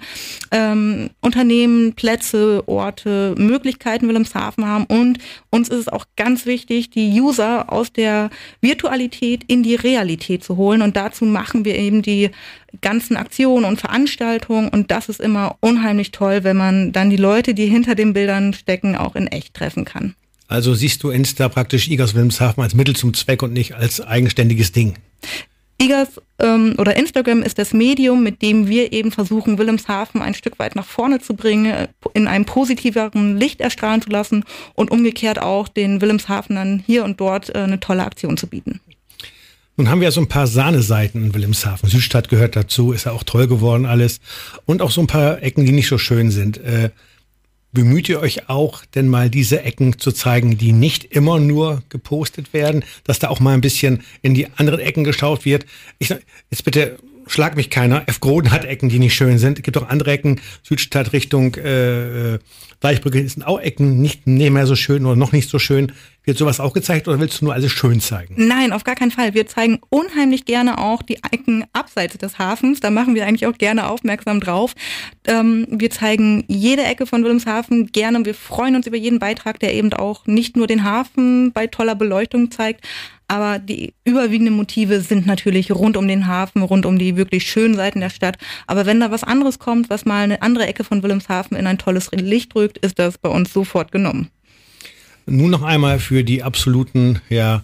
ähm, 0.49 1.11
Unternehmen, 1.21 1.93
Plätze, 1.93 2.63
Orte, 2.65 3.35
Möglichkeiten 3.37 4.07
Wilhelmshaven 4.07 4.65
haben 4.65 4.85
und 4.85 5.19
uns 5.51 5.69
ist 5.69 5.77
es 5.77 5.87
auch 5.87 6.05
ganz 6.15 6.38
ganz 6.39 6.45
wichtig, 6.45 6.89
die 6.89 7.19
User 7.19 7.71
aus 7.71 7.91
der 7.91 8.29
Virtualität 8.61 9.43
in 9.47 9.61
die 9.61 9.75
Realität 9.75 10.41
zu 10.43 10.55
holen. 10.55 10.81
Und 10.81 10.95
dazu 10.95 11.25
machen 11.25 11.65
wir 11.65 11.75
eben 11.75 12.01
die 12.01 12.29
ganzen 12.81 13.17
Aktionen 13.17 13.65
und 13.65 13.79
Veranstaltungen. 13.79 14.69
Und 14.69 14.89
das 14.89 15.09
ist 15.09 15.19
immer 15.19 15.57
unheimlich 15.59 16.11
toll, 16.11 16.43
wenn 16.43 16.55
man 16.55 16.93
dann 16.93 17.09
die 17.09 17.17
Leute, 17.17 17.53
die 17.53 17.65
hinter 17.65 17.95
den 17.95 18.13
Bildern 18.13 18.53
stecken, 18.53 18.95
auch 18.95 19.15
in 19.15 19.27
echt 19.27 19.53
treffen 19.53 19.83
kann. 19.83 20.15
Also 20.47 20.73
siehst 20.73 21.03
du 21.03 21.09
Insta 21.09 21.49
praktisch 21.49 21.89
Igers 21.89 22.13
Wilhelmshaven 22.13 22.63
als 22.63 22.73
Mittel 22.73 22.95
zum 22.95 23.13
Zweck 23.13 23.43
und 23.43 23.51
nicht 23.51 23.75
als 23.75 23.99
eigenständiges 23.99 24.71
Ding? 24.71 24.93
IGAS 25.81 26.21
ähm, 26.39 26.75
oder 26.77 26.95
Instagram 26.95 27.41
ist 27.41 27.57
das 27.57 27.73
Medium, 27.73 28.21
mit 28.21 28.41
dem 28.41 28.67
wir 28.67 28.91
eben 28.91 29.11
versuchen, 29.11 29.57
Wilhelmshaven 29.57 30.21
ein 30.21 30.33
Stück 30.33 30.59
weit 30.59 30.75
nach 30.75 30.85
vorne 30.85 31.19
zu 31.19 31.35
bringen, 31.35 31.87
in 32.13 32.27
einem 32.27 32.45
positiveren 32.45 33.37
Licht 33.37 33.61
erstrahlen 33.61 34.01
zu 34.01 34.09
lassen 34.09 34.43
und 34.75 34.91
umgekehrt 34.91 35.41
auch 35.41 35.67
den 35.67 36.01
Wilhelmshavenern 36.01 36.83
hier 36.85 37.05
und 37.05 37.19
dort 37.19 37.55
äh, 37.55 37.59
eine 37.59 37.79
tolle 37.79 38.03
Aktion 38.03 38.35
zu 38.35 38.47
bieten. 38.47 38.81
Nun 39.77 39.89
haben 39.89 40.01
wir 40.01 40.11
so 40.11 40.19
ein 40.19 40.27
paar 40.27 40.47
Sahneseiten 40.47 41.23
in 41.23 41.33
Wilhelmshaven. 41.33 41.87
Südstadt 41.89 42.27
gehört 42.27 42.57
dazu, 42.57 42.91
ist 42.91 43.05
ja 43.05 43.13
auch 43.13 43.23
toll 43.23 43.47
geworden 43.47 43.85
alles. 43.85 44.19
Und 44.65 44.81
auch 44.81 44.91
so 44.91 44.99
ein 44.99 45.07
paar 45.07 45.41
Ecken, 45.41 45.65
die 45.65 45.71
nicht 45.71 45.87
so 45.87 45.97
schön 45.97 46.31
sind. 46.31 46.57
Äh, 46.57 46.89
Bemüht 47.71 48.09
ihr 48.09 48.19
euch 48.19 48.49
auch, 48.49 48.83
denn 48.95 49.07
mal 49.07 49.29
diese 49.29 49.61
Ecken 49.61 49.99
zu 49.99 50.11
zeigen, 50.11 50.57
die 50.57 50.71
nicht 50.71 51.03
immer 51.05 51.39
nur 51.39 51.83
gepostet 51.89 52.51
werden, 52.51 52.83
dass 53.03 53.19
da 53.19 53.29
auch 53.29 53.39
mal 53.39 53.53
ein 53.53 53.61
bisschen 53.61 54.03
in 54.23 54.33
die 54.33 54.47
anderen 54.55 54.79
Ecken 54.79 55.03
geschaut 55.03 55.45
wird? 55.45 55.67
Ich, 55.99 56.09
jetzt 56.09 56.63
bitte 56.63 56.97
schlag 57.27 57.55
mich 57.55 57.69
keiner. 57.69 58.03
F. 58.07 58.19
Groden 58.19 58.51
hat 58.51 58.65
Ecken, 58.65 58.89
die 58.89 58.97
nicht 58.97 59.13
schön 59.13 59.37
sind. 59.37 59.59
Es 59.59 59.63
gibt 59.63 59.77
auch 59.77 59.87
andere 59.87 60.11
Ecken, 60.11 60.41
Südstadt 60.63 61.13
Richtung 61.13 61.55
äh, 61.55 62.33
äh 62.35 62.39
Weichbrücke 62.81 63.27
sind 63.27 63.45
auch 63.45 63.59
Ecken 63.59 64.01
nicht, 64.01 64.25
nicht 64.25 64.51
mehr 64.51 64.65
so 64.65 64.75
schön 64.75 65.05
oder 65.05 65.15
noch 65.15 65.31
nicht 65.31 65.49
so 65.49 65.59
schön. 65.59 65.91
Wird 66.23 66.37
sowas 66.37 66.59
auch 66.59 66.73
gezeigt 66.73 67.07
oder 67.07 67.19
willst 67.19 67.41
du 67.41 67.45
nur 67.45 67.53
alles 67.53 67.71
schön 67.71 67.99
zeigen? 67.99 68.35
Nein, 68.37 68.71
auf 68.71 68.83
gar 68.83 68.95
keinen 68.95 69.11
Fall. 69.11 69.33
Wir 69.33 69.47
zeigen 69.47 69.79
unheimlich 69.89 70.45
gerne 70.45 70.77
auch 70.77 71.01
die 71.01 71.17
Ecken 71.31 71.65
abseits 71.73 72.17
des 72.17 72.37
Hafens. 72.39 72.79
Da 72.79 72.89
machen 72.89 73.15
wir 73.15 73.25
eigentlich 73.25 73.47
auch 73.47 73.57
gerne 73.57 73.89
aufmerksam 73.89 74.39
drauf. 74.39 74.75
Ähm, 75.25 75.65
wir 75.69 75.89
zeigen 75.89 76.45
jede 76.47 76.83
Ecke 76.83 77.05
von 77.05 77.23
Wilhelmshaven 77.23 77.87
gerne. 77.87 78.23
Wir 78.25 78.35
freuen 78.35 78.75
uns 78.75 78.87
über 78.87 78.97
jeden 78.97 79.19
Beitrag, 79.19 79.59
der 79.59 79.73
eben 79.73 79.91
auch 79.93 80.25
nicht 80.27 80.55
nur 80.55 80.67
den 80.67 80.83
Hafen 80.83 81.51
bei 81.51 81.67
toller 81.67 81.95
Beleuchtung 81.95 82.51
zeigt, 82.51 82.85
aber 83.29 83.59
die 83.59 83.93
überwiegenden 84.05 84.55
Motive 84.55 85.01
sind 85.01 85.27
natürlich 85.27 85.71
rund 85.71 85.97
um 85.97 86.07
den 86.07 86.25
Hafen, 86.25 86.63
rund 86.63 86.87
um 86.87 86.97
die 86.97 87.15
wirklich 87.15 87.49
schönen 87.49 87.75
Seiten 87.75 87.99
der 87.99 88.09
Stadt. 88.09 88.39
Aber 88.65 88.87
wenn 88.87 88.99
da 88.99 89.11
was 89.11 89.23
anderes 89.23 89.59
kommt, 89.59 89.91
was 89.91 90.05
mal 90.05 90.23
eine 90.23 90.41
andere 90.41 90.65
Ecke 90.65 90.83
von 90.83 91.03
Wilhelmshaven 91.03 91.55
in 91.55 91.67
ein 91.67 91.77
tolles 91.77 92.09
Licht 92.11 92.55
rückt, 92.55 92.68
ist 92.77 92.99
das 92.99 93.17
bei 93.17 93.29
uns 93.29 93.51
sofort 93.51 93.91
genommen. 93.91 94.29
Nun 95.25 95.51
noch 95.51 95.63
einmal 95.63 95.99
für 95.99 96.23
die 96.23 96.43
absoluten 96.43 97.21
ja, 97.29 97.63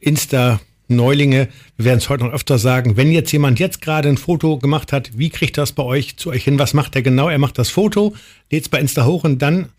Insta- 0.00 0.60
Neulinge, 0.88 1.48
wir 1.76 1.86
werden 1.86 1.98
es 1.98 2.08
heute 2.08 2.24
noch 2.24 2.32
öfter 2.32 2.58
sagen, 2.58 2.96
wenn 2.96 3.12
jetzt 3.12 3.32
jemand 3.32 3.58
jetzt 3.58 3.80
gerade 3.80 4.08
ein 4.08 4.18
Foto 4.18 4.58
gemacht 4.58 4.92
hat, 4.92 5.16
wie 5.16 5.30
kriegt 5.30 5.58
das 5.58 5.72
bei 5.72 5.82
euch 5.82 6.16
zu 6.16 6.30
euch 6.30 6.44
hin? 6.44 6.58
Was 6.58 6.74
macht 6.74 6.94
er 6.96 7.02
genau? 7.02 7.28
Er 7.28 7.38
macht 7.38 7.58
das 7.58 7.70
Foto, 7.70 8.14
lädt 8.50 8.62
es 8.64 8.68
bei 8.68 8.78
Insta 8.78 9.04
hoch 9.04 9.24
und 9.24 9.40
dann 9.40 9.70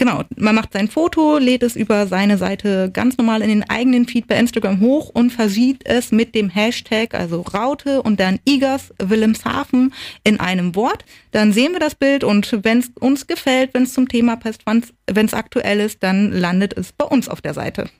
Genau, 0.00 0.22
man 0.34 0.54
macht 0.54 0.72
sein 0.72 0.88
Foto, 0.88 1.36
lädt 1.36 1.62
es 1.62 1.76
über 1.76 2.06
seine 2.06 2.38
Seite 2.38 2.90
ganz 2.90 3.18
normal 3.18 3.42
in 3.42 3.50
den 3.50 3.68
eigenen 3.68 4.08
Feed 4.08 4.26
bei 4.28 4.36
Instagram 4.36 4.80
hoch 4.80 5.10
und 5.10 5.28
versieht 5.28 5.82
es 5.84 6.10
mit 6.10 6.34
dem 6.34 6.48
Hashtag, 6.48 7.12
also 7.12 7.42
Raute 7.42 8.00
und 8.00 8.18
dann 8.18 8.38
Igers 8.48 8.94
Wilhelmshaven 8.98 9.92
in 10.24 10.40
einem 10.40 10.74
Wort. 10.74 11.04
Dann 11.32 11.52
sehen 11.52 11.72
wir 11.72 11.80
das 11.80 11.96
Bild 11.96 12.24
und 12.24 12.60
wenn 12.62 12.78
es 12.78 12.90
uns 12.98 13.26
gefällt, 13.26 13.74
wenn 13.74 13.82
es 13.82 13.92
zum 13.92 14.08
Thema 14.08 14.36
passt, 14.36 14.62
wenn 14.64 15.26
es 15.26 15.34
aktuell 15.34 15.80
ist, 15.80 16.02
dann 16.02 16.32
landet 16.32 16.74
es 16.78 16.92
bei 16.92 17.04
uns 17.04 17.28
auf 17.28 17.42
der 17.42 17.52
Seite. 17.52 17.90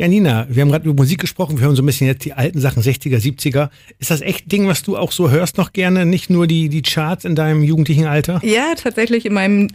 Ja, 0.00 0.08
Nina, 0.08 0.46
wir 0.48 0.62
haben 0.62 0.70
gerade 0.70 0.88
über 0.88 1.02
Musik 1.02 1.20
gesprochen, 1.20 1.58
wir 1.58 1.66
hören 1.66 1.76
so 1.76 1.82
ein 1.82 1.86
bisschen 1.86 2.06
jetzt 2.06 2.24
die 2.24 2.32
alten 2.32 2.58
Sachen, 2.58 2.82
60er, 2.82 3.18
70er. 3.18 3.68
Ist 3.98 4.10
das 4.10 4.22
echt 4.22 4.50
Ding, 4.50 4.66
was 4.66 4.82
du 4.82 4.96
auch 4.96 5.12
so 5.12 5.28
hörst 5.28 5.58
noch 5.58 5.74
gerne, 5.74 6.06
nicht 6.06 6.30
nur 6.30 6.46
die, 6.46 6.70
die 6.70 6.80
Charts 6.80 7.26
in 7.26 7.34
deinem 7.34 7.62
jugendlichen 7.62 8.06
Alter? 8.06 8.40
Ja, 8.42 8.72
tatsächlich 8.76 9.26
in 9.26 9.34
meinem 9.34 9.68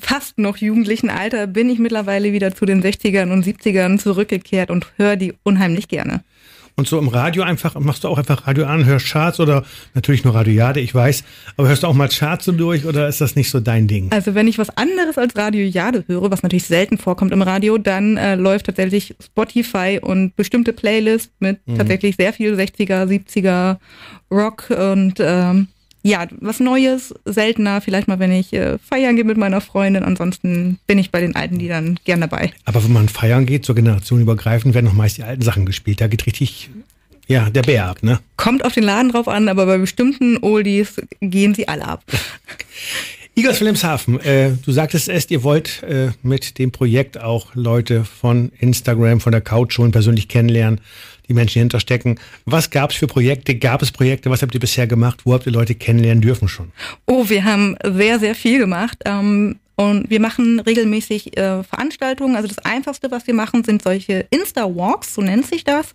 fast 0.00 0.36
noch 0.36 0.56
jugendlichen 0.56 1.10
Alter 1.10 1.46
bin 1.46 1.70
ich 1.70 1.78
mittlerweile 1.78 2.32
wieder 2.32 2.52
zu 2.56 2.66
den 2.66 2.82
60ern 2.82 3.30
und 3.30 3.46
70ern 3.46 3.98
zurückgekehrt 3.98 4.72
und 4.72 4.88
höre 4.96 5.14
die 5.14 5.34
unheimlich 5.44 5.86
gerne. 5.86 6.24
Und 6.78 6.86
so 6.86 6.96
im 6.96 7.08
Radio 7.08 7.42
einfach, 7.42 7.74
machst 7.80 8.04
du 8.04 8.08
auch 8.08 8.18
einfach 8.18 8.46
Radio 8.46 8.64
an, 8.66 8.84
hörst 8.84 9.06
Charts 9.06 9.40
oder 9.40 9.64
natürlich 9.94 10.22
nur 10.22 10.32
Radio 10.32 10.52
Jade, 10.52 10.78
ich 10.78 10.94
weiß, 10.94 11.24
aber 11.56 11.66
hörst 11.66 11.82
du 11.82 11.88
auch 11.88 11.92
mal 11.92 12.08
Charts 12.08 12.44
so 12.44 12.52
durch 12.52 12.86
oder 12.86 13.08
ist 13.08 13.20
das 13.20 13.34
nicht 13.34 13.50
so 13.50 13.58
dein 13.58 13.88
Ding? 13.88 14.12
Also 14.12 14.36
wenn 14.36 14.46
ich 14.46 14.58
was 14.58 14.70
anderes 14.76 15.18
als 15.18 15.34
Radio 15.34 15.66
Jade 15.66 16.04
höre, 16.06 16.30
was 16.30 16.44
natürlich 16.44 16.66
selten 16.66 16.96
vorkommt 16.96 17.32
im 17.32 17.42
Radio, 17.42 17.78
dann 17.78 18.16
äh, 18.16 18.36
läuft 18.36 18.66
tatsächlich 18.66 19.16
Spotify 19.20 19.98
und 20.00 20.36
bestimmte 20.36 20.72
Playlists 20.72 21.32
mit 21.40 21.66
mhm. 21.66 21.78
tatsächlich 21.78 22.14
sehr 22.14 22.32
viel 22.32 22.54
60er, 22.54 23.06
70er 23.06 23.78
Rock 24.30 24.70
und 24.70 25.14
ähm, 25.18 25.66
ja, 26.02 26.26
was 26.40 26.60
Neues, 26.60 27.14
seltener, 27.24 27.80
vielleicht 27.80 28.08
mal, 28.08 28.18
wenn 28.18 28.32
ich 28.32 28.52
äh, 28.52 28.78
feiern 28.78 29.16
gehe 29.16 29.24
mit 29.24 29.36
meiner 29.36 29.60
Freundin. 29.60 30.04
Ansonsten 30.04 30.78
bin 30.86 30.98
ich 30.98 31.10
bei 31.10 31.20
den 31.20 31.34
alten 31.34 31.56
Liedern 31.56 31.98
gern 32.04 32.20
dabei. 32.20 32.52
Aber 32.64 32.82
wenn 32.84 32.92
man 32.92 33.08
feiern 33.08 33.46
geht, 33.46 33.64
zur 33.64 33.74
Generation 33.74 34.20
übergreifend, 34.20 34.74
werden 34.74 34.86
noch 34.86 34.92
meist 34.92 35.18
die 35.18 35.24
alten 35.24 35.42
Sachen 35.42 35.66
gespielt. 35.66 36.00
Da 36.00 36.06
geht 36.06 36.26
richtig, 36.26 36.70
ja, 37.26 37.50
der 37.50 37.62
Bär 37.62 37.86
ab, 37.86 38.02
ne? 38.02 38.20
Kommt 38.36 38.64
auf 38.64 38.74
den 38.74 38.84
Laden 38.84 39.10
drauf 39.10 39.28
an, 39.28 39.48
aber 39.48 39.66
bei 39.66 39.78
bestimmten 39.78 40.38
Oldies 40.42 41.00
gehen 41.20 41.54
sie 41.54 41.68
alle 41.68 41.86
ab. 41.86 42.04
Igors 43.34 43.60
Wilhelmshaven, 43.60 44.18
äh, 44.20 44.50
du 44.64 44.72
sagtest 44.72 45.08
es, 45.08 45.30
ihr 45.30 45.44
wollt 45.44 45.84
äh, 45.84 46.10
mit 46.22 46.58
dem 46.58 46.72
Projekt 46.72 47.20
auch 47.20 47.54
Leute 47.54 48.04
von 48.04 48.50
Instagram, 48.58 49.20
von 49.20 49.30
der 49.30 49.40
Couch 49.40 49.74
schon 49.74 49.92
persönlich 49.92 50.26
kennenlernen 50.26 50.80
die 51.28 51.34
Menschen 51.34 51.60
hinterstecken. 51.60 52.18
Was 52.44 52.70
gab 52.70 52.90
es 52.90 52.96
für 52.96 53.06
Projekte? 53.06 53.54
Gab 53.54 53.82
es 53.82 53.92
Projekte? 53.92 54.30
Was 54.30 54.42
habt 54.42 54.54
ihr 54.54 54.60
bisher 54.60 54.86
gemacht? 54.86 55.20
Wo 55.24 55.34
habt 55.34 55.46
ihr 55.46 55.52
Leute 55.52 55.74
kennenlernen 55.74 56.22
dürfen 56.22 56.48
schon? 56.48 56.72
Oh, 57.06 57.28
wir 57.28 57.44
haben 57.44 57.76
sehr, 57.84 58.18
sehr 58.18 58.34
viel 58.34 58.58
gemacht. 58.58 58.98
Ähm 59.04 59.58
und 59.80 60.10
wir 60.10 60.18
machen 60.18 60.58
regelmäßig 60.58 61.36
äh, 61.36 61.62
Veranstaltungen. 61.62 62.34
Also 62.34 62.48
das 62.48 62.58
Einfachste, 62.58 63.12
was 63.12 63.28
wir 63.28 63.34
machen, 63.34 63.62
sind 63.62 63.80
solche 63.80 64.26
Insta-Walks, 64.30 65.14
so 65.14 65.22
nennt 65.22 65.46
sich 65.46 65.62
das. 65.62 65.92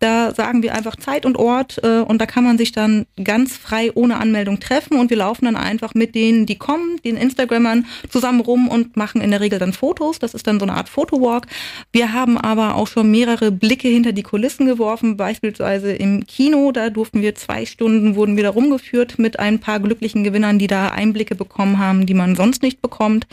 Da 0.00 0.34
sagen 0.34 0.62
wir 0.62 0.74
einfach 0.74 0.96
Zeit 0.96 1.26
und 1.26 1.36
Ort 1.36 1.78
äh, 1.84 2.00
und 2.00 2.20
da 2.20 2.26
kann 2.26 2.42
man 2.42 2.56
sich 2.56 2.72
dann 2.72 3.06
ganz 3.22 3.56
frei 3.56 3.92
ohne 3.94 4.16
Anmeldung 4.16 4.58
treffen 4.58 4.98
und 4.98 5.10
wir 5.10 5.18
laufen 5.18 5.44
dann 5.44 5.56
einfach 5.56 5.92
mit 5.94 6.14
denen, 6.14 6.46
die 6.46 6.56
kommen, 6.56 6.96
den 7.04 7.18
Instagrammern 7.18 7.84
zusammen 8.08 8.40
rum 8.40 8.68
und 8.68 8.96
machen 8.96 9.20
in 9.20 9.30
der 9.30 9.40
Regel 9.40 9.58
dann 9.58 9.74
Fotos. 9.74 10.18
Das 10.18 10.32
ist 10.32 10.46
dann 10.46 10.58
so 10.58 10.64
eine 10.64 10.74
Art 10.74 10.88
Fotowalk. 10.88 11.46
Wir 11.92 12.14
haben 12.14 12.38
aber 12.38 12.76
auch 12.76 12.86
schon 12.86 13.10
mehrere 13.10 13.52
Blicke 13.52 13.88
hinter 13.88 14.12
die 14.12 14.22
Kulissen 14.22 14.64
geworfen, 14.64 15.18
beispielsweise 15.18 15.92
im 15.92 16.26
Kino. 16.26 16.72
Da 16.72 16.88
durften 16.88 17.20
wir 17.20 17.34
zwei 17.34 17.66
Stunden, 17.66 18.16
wurden 18.16 18.36
wir 18.36 18.44
da 18.44 18.50
rumgeführt 18.50 19.18
mit 19.18 19.38
ein 19.38 19.58
paar 19.58 19.80
glücklichen 19.80 20.24
Gewinnern, 20.24 20.58
die 20.58 20.66
da 20.66 20.88
Einblicke 20.88 21.34
bekommen 21.34 21.78
haben, 21.78 22.06
die 22.06 22.14
man 22.14 22.36
sonst 22.36 22.62
nicht 22.62 22.80
bekommt. 22.80 23.26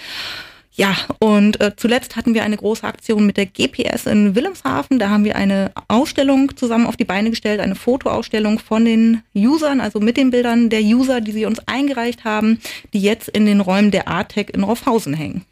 Ja, 0.77 0.95
und 1.17 1.59
äh, 1.59 1.71
zuletzt 1.75 2.15
hatten 2.15 2.35
wir 2.35 2.43
eine 2.43 2.55
große 2.55 2.85
Aktion 2.85 3.25
mit 3.25 3.35
der 3.35 3.47
GPS 3.47 4.05
in 4.05 4.35
Wilhelmshaven. 4.35 4.99
Da 4.99 5.09
haben 5.09 5.23
wir 5.23 5.35
eine 5.35 5.71
Ausstellung 5.87 6.55
zusammen 6.55 6.85
auf 6.85 6.95
die 6.95 7.03
Beine 7.03 7.31
gestellt, 7.31 7.59
eine 7.59 7.73
Fotoausstellung 7.73 8.59
von 8.59 8.85
den 8.85 9.23
Usern, 9.33 9.81
also 9.81 9.99
mit 9.99 10.17
den 10.17 10.29
Bildern 10.29 10.69
der 10.69 10.81
User, 10.81 11.19
die 11.19 11.31
sie 11.31 11.47
uns 11.47 11.59
eingereicht 11.65 12.25
haben, 12.25 12.59
die 12.93 13.01
jetzt 13.01 13.27
in 13.27 13.47
den 13.47 13.59
Räumen 13.59 13.89
der 13.89 14.07
ATEC 14.07 14.51
in 14.51 14.61
Roffhausen 14.61 15.15
hängen. 15.15 15.45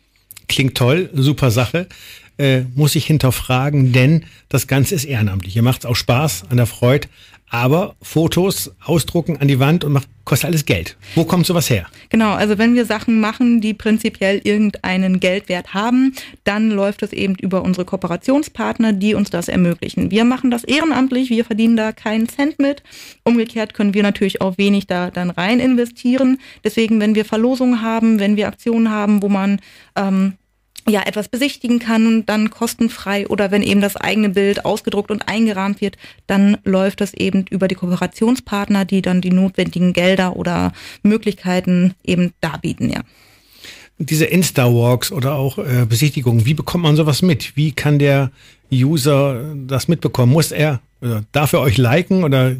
Klingt 0.48 0.77
toll, 0.77 1.10
super 1.12 1.50
Sache. 1.50 1.88
Äh, 2.38 2.62
muss 2.75 2.96
ich 2.96 3.08
hinterfragen, 3.08 3.94
denn 3.94 4.25
das 4.48 4.67
Ganze 4.67 4.94
ist 4.94 5.05
ehrenamtlich. 5.05 5.55
Ihr 5.55 5.63
macht 5.63 5.79
es 5.79 5.86
auch 5.86 5.96
Spaß 5.96 6.44
an 6.50 6.58
der 6.58 6.67
Freude, 6.67 7.08
Aber 7.50 7.96
Fotos 8.02 8.74
ausdrucken 8.84 9.38
an 9.38 9.48
die 9.48 9.60
Wand 9.60 9.84
und 9.84 9.94
macht, 9.94 10.10
kostet 10.25 10.50
alles 10.50 10.66
Geld. 10.66 10.98
Wo 11.14 11.25
kommt 11.25 11.46
sowas 11.46 11.70
her? 11.70 11.86
Genau, 12.10 12.34
also 12.34 12.58
wenn 12.58 12.74
wir 12.74 12.86
Sachen 12.86 13.20
machen, 13.20 13.62
die 13.62 13.75
prinzipiell 13.75 14.42
irgendeinen 14.44 15.20
Geldwert 15.20 15.74
haben, 15.74 16.16
dann 16.44 16.72
läuft 16.72 17.04
es 17.04 17.14
eben 17.14 17.36
über 17.36 17.62
unsere 17.62 17.86
Kooperationspartner, 17.86 18.94
die 18.94 19.14
uns 19.14 19.30
das 19.30 19.48
ermöglichen. 19.48 20.10
Wir 20.10 20.25
machen 20.25 20.50
das 20.50 20.64
ehrenamtlich, 20.64 21.30
wir 21.30 21.46
verdienen 21.46 21.78
da 21.78 21.92
keinen 21.92 22.28
Cent 22.28 22.58
mit. 22.58 22.82
Umgekehrt 23.24 23.75
können 23.75 23.94
wir 23.94 24.04
natürlich 24.04 24.42
auch 24.42 24.58
wenig 24.58 24.88
da 24.88 25.12
dann 25.12 25.30
rein 25.30 25.60
investieren. 25.60 26.40
Deswegen, 26.64 27.00
wenn 27.00 27.14
wir 27.14 27.25
Verlosungen 27.25 27.84
haben, 27.84 28.20
wenn 28.20 28.38
wir 28.38 28.48
Aktionen 28.48 28.90
haben, 28.90 29.22
wo 29.22 29.30
man 29.30 29.60
ähm, 29.96 30.34
ja 30.88 31.04
etwas 31.06 31.27
besichtigen 31.27 31.80
kann, 31.80 32.25
dann 32.25 32.50
kostenfrei 32.50 33.27
oder 33.27 33.51
wenn 33.51 33.63
eben 33.63 33.82
das 33.82 33.96
eigene 33.96 34.30
Bild 34.30 34.65
ausgedruckt 34.65 35.12
und 35.12 35.27
eingerahmt 35.27 35.82
wird, 35.82 35.98
dann 36.27 36.58
läuft 36.63 37.01
das 37.01 37.13
eben 37.13 37.46
über 37.50 37.68
die 37.68 37.75
Kooperationspartner, 37.75 38.86
die 38.86 39.01
dann 39.01 39.22
die 39.22 39.32
notwendigen 39.32 39.94
Gelder 39.94 40.36
oder 40.36 40.74
Möglichkeiten 41.04 41.94
eben 42.04 42.34
darbieten, 42.42 42.89
ja. 42.89 43.01
Diese 43.98 44.25
Insta-Walks 44.25 45.13
oder 45.13 45.36
auch 45.36 45.58
äh, 45.58 45.86
Besichtigungen, 45.88 46.46
wie 46.46 46.54
bekommt 46.54 46.84
man 46.84 46.98
sowas 46.98 47.22
mit? 47.22 47.56
Wie 47.56 47.72
kann 47.72 47.98
der 47.98 48.30
User 48.70 49.56
das 49.56 49.88
mitbekommen? 49.88 50.34
Muss 50.34 50.51
er, 50.51 50.82
oder 51.01 51.24
darf 51.32 51.54
er 51.54 51.62
euch 51.62 51.77
liken 51.77 52.25
oder 52.25 52.58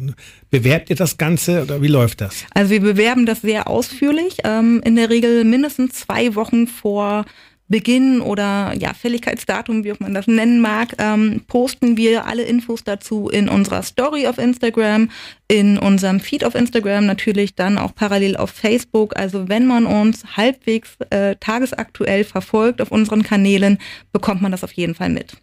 bewerbt 0.50 0.88
ihr 0.88 0.96
das 0.96 1.18
Ganze 1.18 1.62
oder 1.62 1.82
wie 1.82 1.88
läuft 1.88 2.22
das? 2.22 2.44
Also 2.54 2.70
wir 2.70 2.80
bewerben 2.80 3.26
das 3.26 3.42
sehr 3.42 3.68
ausführlich, 3.68 4.38
ähm, 4.44 4.80
in 4.82 4.96
der 4.96 5.10
Regel 5.10 5.44
mindestens 5.44 5.92
zwei 5.92 6.34
Wochen 6.36 6.66
vor 6.66 7.26
Beginn 7.68 8.20
oder 8.20 8.72
ja, 8.78 8.94
Fälligkeitsdatum, 8.94 9.82
wie 9.82 9.92
auch 9.92 9.98
man 10.00 10.14
das 10.14 10.28
nennen 10.28 10.60
mag, 10.60 10.94
ähm, 10.98 11.42
posten 11.48 11.96
wir 11.96 12.26
alle 12.26 12.44
Infos 12.44 12.84
dazu 12.84 13.28
in 13.28 13.48
unserer 13.48 13.82
Story 13.82 14.28
auf 14.28 14.38
Instagram, 14.38 15.10
in 15.48 15.76
unserem 15.76 16.20
Feed 16.20 16.44
auf 16.44 16.54
Instagram, 16.54 17.06
natürlich 17.06 17.56
dann 17.56 17.78
auch 17.78 17.94
parallel 17.94 18.36
auf 18.36 18.50
Facebook. 18.50 19.16
Also 19.16 19.48
wenn 19.48 19.66
man 19.66 19.86
uns 19.86 20.24
halbwegs 20.36 20.96
äh, 21.10 21.34
tagesaktuell 21.40 22.22
verfolgt 22.24 22.80
auf 22.80 22.92
unseren 22.92 23.24
Kanälen, 23.24 23.78
bekommt 24.12 24.42
man 24.42 24.52
das 24.52 24.62
auf 24.62 24.72
jeden 24.72 24.94
Fall 24.94 25.10
mit. 25.10 25.36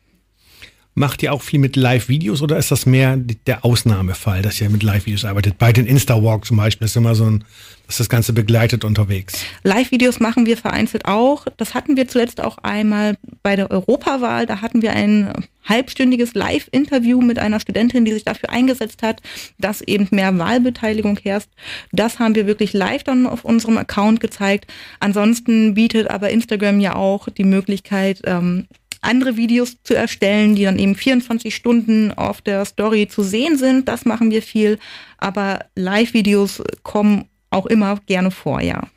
Macht 0.96 1.24
ihr 1.24 1.34
auch 1.34 1.42
viel 1.42 1.60
mit 1.60 1.76
Live-Videos 1.76 2.44
oder 2.44 2.58
ist 2.58 2.70
das 2.70 2.86
mehr 2.86 3.18
der 3.18 3.66
Ausnahmefall, 3.66 4.44
dass 4.44 4.62
ihr 4.62 4.70
mit 4.70 4.84
Live-Videos 4.84 5.26
arbeitet? 5.26 5.58
Bei 5.58 5.74
den 5.74 5.88
Insta-Walk 5.88 6.46
zum 6.46 6.58
Beispiel 6.58 6.86
ist 6.86 6.96
immer 6.96 7.16
so 7.16 7.26
ein, 7.26 7.44
dass 7.88 7.98
das 7.98 8.10
Ganze 8.10 8.34
begleitet 8.34 8.86
unterwegs. 8.86 9.44
Live-Videos 9.64 10.20
machen 10.20 10.46
wir 10.46 10.58
vereinzelt 10.58 11.06
auch. 11.06 11.46
Das 11.58 11.74
hatten 11.74 11.98
wir 11.98 12.08
zuletzt 12.08 12.42
auch 12.42 12.58
einmal 12.60 13.18
bei 13.42 13.56
der 13.56 13.70
Europawahl. 13.72 14.46
Da 14.46 14.62
hatten 14.62 14.82
wir 14.82 14.94
ein 14.94 15.32
halbstündiges 15.66 16.34
Live-Interview 16.34 17.22
mit 17.22 17.40
einer 17.40 17.60
Studentin, 17.60 18.06
die 18.06 18.14
sich 18.14 18.26
dafür 18.26 18.50
eingesetzt 18.50 19.04
hat, 19.04 19.22
dass 19.58 19.82
eben 19.82 20.08
mehr 20.12 20.38
Wahlbeteiligung 20.38 21.20
herrscht. 21.22 21.50
Das 21.92 22.20
haben 22.20 22.36
wir 22.36 22.48
wirklich 22.48 22.74
live 22.74 23.04
dann 23.04 23.28
auf 23.28 23.46
unserem 23.46 23.78
Account 23.78 24.20
gezeigt. 24.20 24.72
Ansonsten 25.00 25.74
bietet 25.74 26.10
aber 26.10 26.30
Instagram 26.30 26.80
ja 26.80 26.96
auch 26.96 27.30
die 27.30 27.46
Möglichkeit, 27.46 28.22
ähm, 28.26 28.68
andere 29.02 29.36
Videos 29.36 29.76
zu 29.84 29.96
erstellen, 29.96 30.56
die 30.56 30.64
dann 30.64 30.80
eben 30.80 30.96
24 30.96 31.54
Stunden 31.54 32.12
auf 32.14 32.42
der 32.42 32.64
Story 32.66 33.08
zu 33.08 33.22
sehen 33.22 33.58
sind. 33.58 33.88
Das 33.88 34.06
machen 34.06 34.32
wir 34.32 34.42
viel. 34.42 34.80
Aber 35.18 35.66
Live-Videos 35.76 36.64
kommen 36.84 37.26
auch 37.54 37.66
immer 37.66 38.00
gerne 38.06 38.32
vor, 38.32 38.62
ja. 38.62 38.88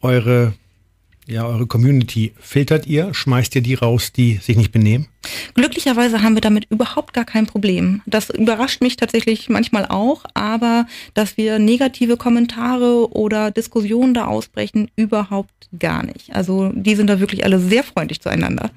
Eure 0.00 0.54
ja, 1.26 1.46
eure 1.46 1.66
Community 1.66 2.34
filtert 2.38 2.86
ihr? 2.86 3.14
Schmeißt 3.14 3.54
ihr 3.56 3.62
die 3.62 3.74
raus, 3.74 4.12
die 4.12 4.34
sich 4.42 4.56
nicht 4.56 4.72
benehmen? 4.72 5.06
Glücklicherweise 5.54 6.22
haben 6.22 6.34
wir 6.34 6.42
damit 6.42 6.66
überhaupt 6.70 7.14
gar 7.14 7.24
kein 7.24 7.46
Problem. 7.46 8.02
Das 8.04 8.28
überrascht 8.28 8.82
mich 8.82 8.96
tatsächlich 8.96 9.48
manchmal 9.48 9.86
auch, 9.86 10.24
aber 10.34 10.86
dass 11.14 11.38
wir 11.38 11.58
negative 11.58 12.18
Kommentare 12.18 13.10
oder 13.10 13.50
Diskussionen 13.50 14.12
da 14.12 14.26
ausbrechen, 14.26 14.90
überhaupt 14.96 15.68
gar 15.78 16.04
nicht. 16.04 16.34
Also 16.34 16.70
die 16.74 16.94
sind 16.94 17.06
da 17.06 17.20
wirklich 17.20 17.44
alle 17.44 17.58
sehr 17.58 17.84
freundlich 17.84 18.20
zueinander. 18.20 18.70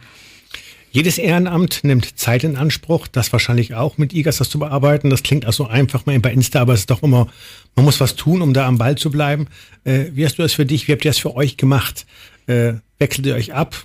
Jedes 0.91 1.17
Ehrenamt 1.17 1.83
nimmt 1.83 2.17
Zeit 2.17 2.43
in 2.43 2.55
Anspruch, 2.55 3.07
das 3.07 3.31
wahrscheinlich 3.31 3.75
auch 3.75 3.97
mit 3.97 4.13
IGAS 4.13 4.37
das 4.37 4.49
zu 4.49 4.57
bearbeiten. 4.57 5.09
Das 5.09 5.21
klingt 5.21 5.45
also 5.45 5.67
einfach 5.67 6.05
mal 6.05 6.19
bei 6.19 6.31
Insta, 6.31 6.61
aber 6.61 6.73
es 6.73 6.81
ist 6.81 6.89
doch 6.89 7.03
immer, 7.03 7.27
man 7.75 7.85
muss 7.85 7.99
was 7.99 8.15
tun, 8.15 8.41
um 8.41 8.53
da 8.53 8.65
am 8.65 8.77
Ball 8.77 8.95
zu 8.95 9.11
bleiben. 9.11 9.47
Äh, 9.83 10.05
wie 10.13 10.25
hast 10.25 10.37
du 10.37 10.41
das 10.41 10.53
für 10.53 10.65
dich, 10.65 10.87
wie 10.87 10.93
habt 10.93 11.05
ihr 11.05 11.11
das 11.11 11.19
für 11.19 11.35
euch 11.35 11.57
gemacht? 11.57 12.05
äh, 12.47 12.73
wechselt 12.97 13.25
ihr 13.27 13.35
euch 13.35 13.53
ab, 13.53 13.75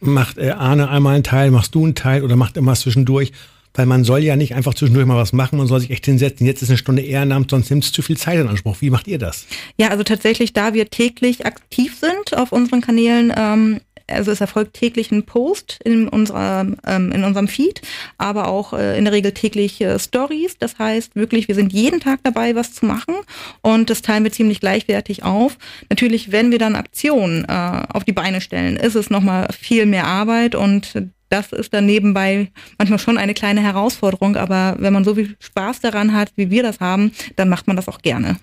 macht 0.00 0.38
äh, 0.38 0.50
Arne 0.50 0.88
einmal 0.88 1.14
einen 1.14 1.24
Teil, 1.24 1.50
machst 1.50 1.74
du 1.74 1.84
einen 1.84 1.94
Teil 1.94 2.22
oder 2.22 2.36
macht 2.36 2.56
immer 2.56 2.74
zwischendurch. 2.74 3.32
Weil 3.74 3.86
man 3.86 4.04
soll 4.04 4.22
ja 4.22 4.36
nicht 4.36 4.54
einfach 4.54 4.74
zwischendurch 4.74 5.06
mal 5.06 5.16
was 5.16 5.32
machen, 5.32 5.56
man 5.56 5.66
soll 5.66 5.80
sich 5.80 5.90
echt 5.90 6.04
hinsetzen. 6.04 6.46
Jetzt 6.46 6.60
ist 6.60 6.68
eine 6.68 6.76
Stunde 6.76 7.00
Ehrenamt, 7.00 7.50
sonst 7.50 7.70
nimmt 7.70 7.84
es 7.84 7.90
zu 7.90 8.02
viel 8.02 8.18
Zeit 8.18 8.38
in 8.38 8.46
Anspruch. 8.46 8.76
Wie 8.80 8.90
macht 8.90 9.08
ihr 9.08 9.16
das? 9.16 9.46
Ja, 9.78 9.88
also 9.88 10.04
tatsächlich, 10.04 10.52
da 10.52 10.74
wir 10.74 10.90
täglich 10.90 11.46
aktiv 11.46 11.96
sind 11.98 12.36
auf 12.36 12.52
unseren 12.52 12.82
Kanälen, 12.82 13.32
ähm, 13.34 13.80
also 14.08 14.30
es 14.30 14.40
erfolgt 14.40 14.74
täglich 14.74 15.10
ein 15.10 15.24
Post 15.24 15.80
in, 15.84 16.08
unserer, 16.08 16.66
ähm, 16.86 17.12
in 17.12 17.24
unserem 17.24 17.48
Feed, 17.48 17.82
aber 18.18 18.48
auch 18.48 18.72
äh, 18.72 18.98
in 18.98 19.04
der 19.04 19.12
Regel 19.12 19.32
täglich 19.32 19.80
äh, 19.80 19.98
Stories. 19.98 20.56
Das 20.58 20.78
heißt 20.78 21.16
wirklich, 21.16 21.48
wir 21.48 21.54
sind 21.54 21.72
jeden 21.72 22.00
Tag 22.00 22.20
dabei, 22.22 22.54
was 22.54 22.72
zu 22.72 22.86
machen 22.86 23.14
und 23.60 23.90
das 23.90 24.02
teilen 24.02 24.24
wir 24.24 24.32
ziemlich 24.32 24.60
gleichwertig 24.60 25.22
auf. 25.22 25.58
Natürlich, 25.90 26.32
wenn 26.32 26.50
wir 26.50 26.58
dann 26.58 26.76
Aktionen 26.76 27.44
äh, 27.44 27.82
auf 27.92 28.04
die 28.04 28.12
Beine 28.12 28.40
stellen, 28.40 28.76
ist 28.76 28.94
es 28.94 29.10
nochmal 29.10 29.48
viel 29.52 29.86
mehr 29.86 30.06
Arbeit 30.06 30.54
und 30.54 30.94
das 31.32 31.50
ist 31.52 31.72
dann 31.72 31.86
nebenbei 31.86 32.52
manchmal 32.76 32.98
schon 32.98 33.16
eine 33.16 33.32
kleine 33.32 33.62
Herausforderung, 33.62 34.36
aber 34.36 34.76
wenn 34.78 34.92
man 34.92 35.02
so 35.02 35.14
viel 35.14 35.34
Spaß 35.40 35.80
daran 35.80 36.12
hat, 36.12 36.30
wie 36.36 36.50
wir 36.50 36.62
das 36.62 36.78
haben, 36.78 37.12
dann 37.36 37.48
macht 37.48 37.66
man 37.66 37.76
das 37.76 37.88
auch 37.88 38.02
gerne. 38.02 38.36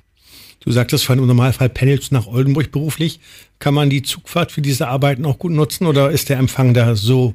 Du 0.61 0.71
sagtest 0.71 1.05
vorhin 1.05 1.21
im 1.21 1.27
Normalfall 1.27 1.69
pendelst 1.69 2.11
nach 2.11 2.27
Oldenburg 2.27 2.71
beruflich. 2.71 3.19
Kann 3.59 3.73
man 3.73 3.89
die 3.89 4.03
Zugfahrt 4.03 4.51
für 4.51 4.61
diese 4.61 4.87
Arbeiten 4.87 5.25
auch 5.25 5.39
gut 5.39 5.51
nutzen 5.51 5.87
oder 5.87 6.11
ist 6.11 6.29
der 6.29 6.37
Empfang 6.37 6.73
da 6.73 6.95
so 6.95 7.33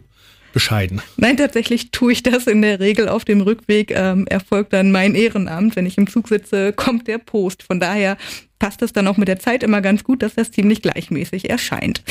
bescheiden? 0.52 1.00
Nein, 1.16 1.37
tatsächlich 1.37 1.90
tue 1.90 2.12
ich 2.12 2.22
das 2.22 2.46
in 2.46 2.62
der 2.62 2.80
Regel 2.80 3.08
auf 3.08 3.24
dem 3.24 3.40
Rückweg. 3.40 3.90
Ähm, 3.90 4.26
erfolgt 4.26 4.72
dann 4.72 4.92
mein 4.92 5.14
Ehrenamt. 5.14 5.76
Wenn 5.76 5.87
ich 5.87 5.98
im 5.98 6.06
Zug 6.06 6.28
sitze, 6.28 6.72
kommt 6.72 7.08
der 7.08 7.18
Post. 7.18 7.62
Von 7.62 7.80
daher 7.80 8.16
passt 8.58 8.82
es 8.82 8.92
dann 8.92 9.06
auch 9.08 9.16
mit 9.16 9.28
der 9.28 9.38
Zeit 9.38 9.62
immer 9.62 9.80
ganz 9.80 10.04
gut, 10.04 10.22
dass 10.22 10.34
das 10.34 10.50
ziemlich 10.50 10.82
gleichmäßig 10.82 11.50
erscheint. 11.50 12.02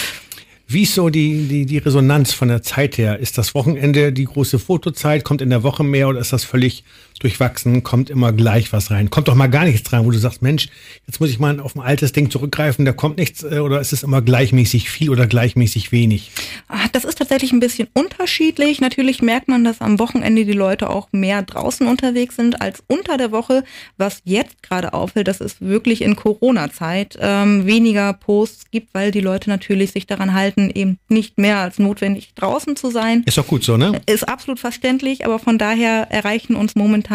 Wie 0.67 0.83
ist 0.83 0.95
so 0.95 1.09
die, 1.09 1.47
die, 1.47 1.65
die 1.65 1.77
Resonanz 1.77 2.33
von 2.33 2.47
der 2.47 2.63
Zeit 2.63 2.97
her? 2.97 3.19
Ist 3.19 3.37
das 3.37 3.53
Wochenende 3.53 4.13
die 4.13 4.25
große 4.25 4.59
Fotozeit? 4.59 5.23
Kommt 5.23 5.41
in 5.41 5.49
der 5.49 5.63
Woche 5.63 5.83
mehr 5.83 6.07
oder 6.07 6.19
ist 6.19 6.33
das 6.33 6.43
völlig 6.43 6.83
durchwachsen? 7.23 7.83
Kommt 7.83 8.09
immer 8.09 8.33
gleich 8.33 8.71
was 8.73 8.91
rein? 8.91 9.09
Kommt 9.09 9.27
doch 9.27 9.35
mal 9.35 9.47
gar 9.47 9.63
nichts 9.63 9.91
rein, 9.91 10.05
wo 10.05 10.11
du 10.11 10.17
sagst, 10.17 10.41
Mensch, 10.41 10.67
jetzt 11.07 11.19
muss 11.19 11.29
ich 11.29 11.39
mal 11.39 11.59
auf 11.59 11.75
ein 11.75 11.81
altes 11.81 12.11
Ding 12.11 12.29
zurückgreifen, 12.29 12.85
da 12.85 12.91
kommt 12.91 13.17
nichts 13.17 13.43
äh, 13.43 13.59
oder 13.59 13.79
ist 13.79 13.93
es 13.93 14.03
immer 14.03 14.21
gleichmäßig 14.21 14.89
viel 14.89 15.09
oder 15.09 15.25
gleichmäßig 15.25 15.91
wenig? 15.91 16.31
Ah, 16.67 16.87
das 16.91 17.05
ist 17.05 17.17
tatsächlich 17.17 17.51
ein 17.51 17.59
bisschen 17.59 17.87
unterschiedlich. 17.93 18.81
Natürlich 18.81 19.21
merkt 19.21 19.47
man, 19.47 19.63
dass 19.63 19.81
am 19.81 19.99
Wochenende 19.99 20.45
die 20.45 20.53
Leute 20.53 20.89
auch 20.89 21.07
mehr 21.11 21.41
draußen 21.41 21.87
unterwegs 21.87 22.35
sind 22.35 22.61
als 22.61 22.83
unter 22.87 23.17
der 23.17 23.31
Woche. 23.31 23.63
Was 23.97 24.21
jetzt 24.25 24.61
gerade 24.61 24.93
auffällt, 24.93 25.27
dass 25.27 25.39
es 25.39 25.61
wirklich 25.61 26.01
in 26.01 26.15
Corona-Zeit 26.15 27.17
ähm, 27.21 27.65
weniger 27.65 28.13
Posts 28.13 28.71
gibt, 28.71 28.93
weil 28.93 29.11
die 29.11 29.21
Leute 29.21 29.49
natürlich 29.49 29.91
sich 29.91 30.07
daran 30.07 30.33
halten, 30.33 30.69
eben 30.73 30.97
nicht 31.07 31.37
mehr 31.37 31.59
als 31.59 31.79
notwendig 31.79 32.33
draußen 32.35 32.75
zu 32.75 32.91
sein. 32.91 33.23
Ist 33.25 33.37
doch 33.37 33.47
gut 33.47 33.63
so, 33.63 33.77
ne? 33.77 34.01
Ist 34.05 34.27
absolut 34.27 34.59
verständlich, 34.59 35.25
aber 35.25 35.39
von 35.39 35.57
daher 35.57 36.07
erreichen 36.09 36.55
uns 36.55 36.75
momentan 36.75 37.12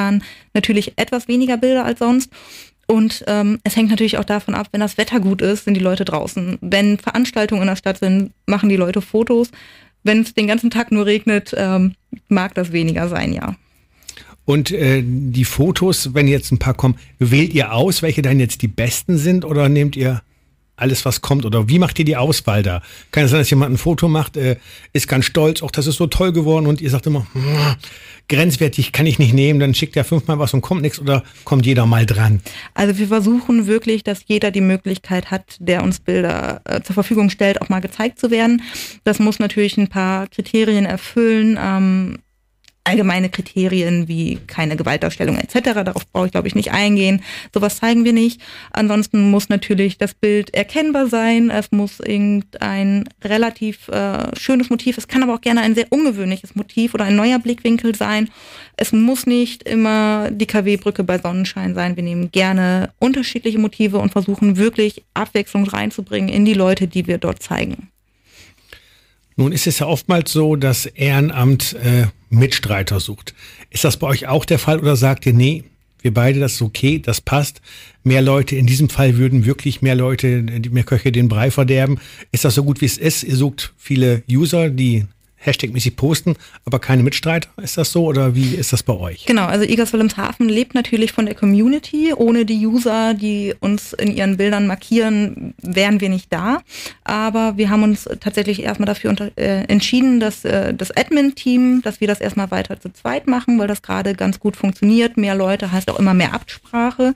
natürlich 0.54 0.94
etwas 0.96 1.28
weniger 1.28 1.56
Bilder 1.56 1.84
als 1.84 1.98
sonst. 1.98 2.30
Und 2.87 3.22
ähm, 3.26 3.58
es 3.64 3.76
hängt 3.76 3.90
natürlich 3.90 4.16
auch 4.16 4.24
davon 4.24 4.54
ab, 4.54 4.68
wenn 4.72 4.80
das 4.80 4.96
Wetter 4.96 5.20
gut 5.20 5.42
ist, 5.42 5.64
sind 5.64 5.74
die 5.74 5.80
Leute 5.80 6.06
draußen. 6.06 6.58
Wenn 6.62 6.96
Veranstaltungen 6.98 7.62
in 7.62 7.68
der 7.68 7.76
Stadt 7.76 7.98
sind, 7.98 8.32
machen 8.46 8.70
die 8.70 8.76
Leute 8.76 9.02
Fotos. 9.02 9.50
Wenn 10.04 10.22
es 10.22 10.32
den 10.32 10.46
ganzen 10.46 10.70
Tag 10.70 10.90
nur 10.90 11.04
regnet, 11.04 11.54
ähm, 11.56 11.94
mag 12.28 12.54
das 12.54 12.72
weniger 12.72 13.08
sein, 13.08 13.34
ja. 13.34 13.56
Und 14.46 14.70
äh, 14.70 15.02
die 15.04 15.44
Fotos, 15.44 16.14
wenn 16.14 16.26
jetzt 16.26 16.50
ein 16.50 16.58
paar 16.58 16.72
kommen, 16.72 16.96
wählt 17.18 17.52
ihr 17.52 17.74
aus, 17.74 18.00
welche 18.00 18.22
dann 18.22 18.40
jetzt 18.40 18.62
die 18.62 18.68
besten 18.68 19.18
sind 19.18 19.44
oder 19.44 19.68
nehmt 19.68 19.94
ihr 19.94 20.22
alles, 20.79 21.05
was 21.05 21.21
kommt? 21.21 21.45
Oder 21.45 21.69
wie 21.69 21.79
macht 21.79 21.99
ihr 21.99 22.05
die 22.05 22.17
Auswahl 22.17 22.62
da? 22.62 22.83
Kann 23.11 23.25
es 23.25 23.31
sein, 23.31 23.41
dass 23.41 23.51
jemand 23.51 23.75
ein 23.75 23.79
Foto 23.79 24.09
macht, 24.09 24.37
äh, 24.37 24.57
ist 24.93 25.09
ganz 25.09 25.25
stolz, 25.25 25.62
auch 25.62 25.71
das 25.71 25.87
ist 25.87 25.97
so 25.97 26.07
toll 26.07 26.33
geworden 26.33 26.67
und 26.67 26.81
ihr 26.81 26.91
sagt 26.91 27.07
immer, 27.07 27.27
hm, 27.33 27.77
grenzwertig 28.29 28.93
kann 28.93 29.07
ich 29.07 29.19
nicht 29.19 29.35
nehmen, 29.35 29.59
dann 29.59 29.75
schickt 29.75 29.97
er 29.97 30.05
fünfmal 30.05 30.38
was 30.38 30.55
und 30.55 30.61
kommt 30.61 30.83
nichts 30.83 31.01
oder 31.01 31.25
kommt 31.45 31.67
jeder 31.67 31.87
mal 31.87 32.07
dran? 32.07 32.41
Also 32.75 32.99
wir 32.99 33.09
versuchen 33.09 33.67
wirklich, 33.67 34.05
dass 34.05 34.21
jeder 34.27 34.51
die 34.51 34.61
Möglichkeit 34.61 35.31
hat, 35.31 35.57
der 35.59 35.83
uns 35.83 36.01
Bilder 36.01 36.61
äh, 36.64 36.83
zur 36.83 36.95
Verfügung 36.95 37.31
stellt, 37.31 37.61
auch 37.62 37.69
mal 37.69 37.81
gezeigt 37.81 38.19
zu 38.19 38.31
werden. 38.31 38.62
Das 39.05 39.19
muss 39.19 39.38
natürlich 39.38 39.77
ein 39.79 39.88
paar 39.88 40.27
Kriterien 40.29 40.85
erfüllen. 40.85 41.59
Ähm, 41.61 42.19
allgemeine 42.88 43.29
Kriterien 43.29 44.09
wie 44.09 44.38
keine 44.46 44.77
Gewaltdarstellung 44.77 45.38
etc. 45.38 45.85
Darauf 45.85 46.07
brauche 46.11 46.27
ich, 46.27 46.33
glaube 46.33 46.48
ich, 46.48 46.55
nicht 46.55 46.72
eingehen. 46.72 47.22
Sowas 47.53 47.79
zeigen 47.79 48.05
wir 48.05 48.12
nicht. 48.12 48.40
Ansonsten 48.70 49.31
muss 49.31 49.48
natürlich 49.48 49.98
das 49.98 50.14
Bild 50.14 50.55
erkennbar 50.55 51.09
sein. 51.09 51.51
Es 51.51 51.70
muss 51.70 52.01
irgendein 52.01 53.09
relativ 53.22 53.88
äh, 53.88 54.35
schönes 54.37 54.70
Motiv. 54.70 54.98
Es 54.98 55.09
kann 55.09 55.22
aber 55.22 55.35
auch 55.35 55.40
gerne 55.40 55.61
ein 55.61 55.74
sehr 55.74 55.87
ungewöhnliches 55.90 56.55
Motiv 56.55 56.94
oder 56.94 57.05
ein 57.05 57.16
neuer 57.16 57.38
Blickwinkel 57.38 57.94
sein. 57.94 58.31
Es 58.77 58.92
muss 58.92 59.27
nicht 59.27 59.64
immer 59.64 60.31
die 60.31 60.46
KW-Brücke 60.46 61.05
bei 61.05 61.18
Sonnenschein 61.18 61.74
sein. 61.74 61.96
Wir 61.96 62.03
nehmen 62.03 62.31
gerne 62.31 62.90
unterschiedliche 62.98 63.59
Motive 63.59 63.98
und 63.98 64.12
versuchen 64.12 64.57
wirklich 64.57 65.05
Abwechslung 65.14 65.64
reinzubringen 65.68 66.29
in 66.29 66.44
die 66.44 66.55
Leute, 66.55 66.87
die 66.88 67.07
wir 67.07 67.18
dort 67.18 67.42
zeigen. 67.42 67.90
Nun 69.37 69.53
ist 69.53 69.68
es 69.68 69.79
ja 69.79 69.87
oftmals 69.87 70.33
so, 70.33 70.57
dass 70.57 70.87
Ehrenamt 70.87 71.74
äh, 71.74 72.07
Mitstreiter 72.31 73.01
sucht. 73.01 73.35
Ist 73.71 73.85
das 73.85 73.97
bei 73.97 74.07
euch 74.07 74.27
auch 74.27 74.45
der 74.45 74.59
Fall 74.59 74.79
oder 74.81 74.97
sagt 74.97 75.27
ihr, 75.27 75.33
nee, 75.33 75.64
wir 76.01 76.14
beide, 76.14 76.38
das 76.38 76.55
ist 76.55 76.62
okay, 76.62 77.01
das 77.01 77.21
passt. 77.21 77.61
Mehr 78.05 78.23
Leute, 78.23 78.57
in 78.57 78.67
diesem 78.67 78.88
Fall 78.88 79.17
würden 79.17 79.45
wirklich 79.45 79.83
mehr 79.83 79.97
Leute, 79.97 80.43
mehr 80.71 80.85
Köche 80.85 81.11
den 81.11 81.29
Brei 81.29 81.51
verderben. 81.51 81.99
Ist 82.31 82.45
das 82.45 82.55
so 82.55 82.64
gut, 82.64 82.81
wie 82.81 82.87
es 82.87 82.99
ist? 82.99 83.25
Ihr 83.25 83.37
sucht 83.37 83.73
viele 83.77 84.23
User, 84.31 84.71
die 84.71 85.07
Hashtag-mäßig 85.44 85.96
posten, 85.96 86.37
aber 86.64 86.79
keine 86.79 87.03
Mitstreiter. 87.03 87.48
Ist 87.62 87.79
das 87.79 87.92
so 87.92 88.07
oder 88.07 88.35
wie 88.35 88.55
ist 88.55 88.72
das 88.72 88.83
bei 88.83 88.92
euch? 88.92 89.24
Genau, 89.27 89.46
also 89.46 89.64
IGAS 89.64 89.92
Wilhelmshaven 89.92 90.48
lebt 90.48 90.74
natürlich 90.74 91.12
von 91.12 91.27
der 91.27 91.35
Community. 91.35 92.12
Ohne 92.14 92.44
die 92.44 92.66
User, 92.66 93.14
die 93.14 93.55
uns 93.61 93.92
in 93.92 94.14
ihren 94.14 94.37
Bildern 94.37 94.66
markieren, 94.66 95.55
wären 95.62 96.01
wir 96.01 96.09
nicht 96.09 96.33
da. 96.33 96.62
Aber 97.05 97.57
wir 97.57 97.70
haben 97.70 97.83
uns 97.83 98.09
tatsächlich 98.20 98.62
erstmal 98.62 98.87
dafür 98.87 99.11
unter, 99.11 99.31
äh, 99.37 99.64
entschieden, 99.64 100.20
dass 100.20 100.44
äh, 100.44 100.74
das 100.74 100.90
Admin-Team, 100.96 101.83
dass 101.83 102.01
wir 102.01 102.09
das 102.09 102.20
erstmal 102.20 102.51
weiter 102.51 102.81
zu 102.81 102.92
zweit 102.92 103.27
machen, 103.27 103.59
weil 103.59 103.68
das 103.68 103.83
gerade 103.83 104.14
ganz 104.14 104.40
gut 104.40 104.57
funktioniert. 104.57 105.16
Mehr 105.16 105.35
Leute 105.35 105.70
heißt 105.70 105.90
auch 105.90 105.98
immer 105.98 106.14
mehr 106.14 106.35
Absprache. 106.35 107.14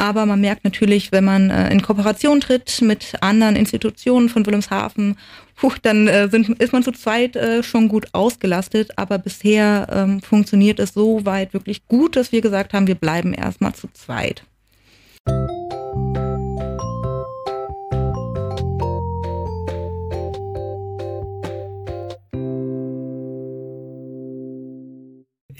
Aber 0.00 0.24
man 0.24 0.40
merkt 0.40 0.64
natürlich, 0.64 1.12
wenn 1.12 1.24
man 1.24 1.50
äh, 1.50 1.70
in 1.70 1.82
Kooperation 1.82 2.40
tritt 2.40 2.80
mit 2.80 3.16
anderen 3.20 3.54
Institutionen 3.54 4.30
von 4.30 4.46
Wilhelmshaven, 4.46 5.18
puh, 5.56 5.72
dann 5.82 6.08
äh, 6.08 6.30
sind, 6.30 6.48
ist 6.58 6.72
man 6.72 6.82
zu 6.82 6.92
zweit 6.92 7.36
äh, 7.36 7.62
schon 7.62 7.88
gut 7.88 8.06
ausgelastet. 8.12 8.96
Aber 8.96 9.18
bisher 9.18 9.88
ähm, 9.92 10.22
funktioniert 10.22 10.78
es 10.78 10.94
so 10.94 11.26
weit 11.26 11.52
wirklich 11.52 11.86
gut, 11.86 12.16
dass 12.16 12.32
wir 12.32 12.40
gesagt 12.40 12.72
haben, 12.72 12.86
wir 12.86 12.94
bleiben 12.94 13.34
erstmal 13.34 13.74
zu 13.74 13.88
zweit. 13.92 14.42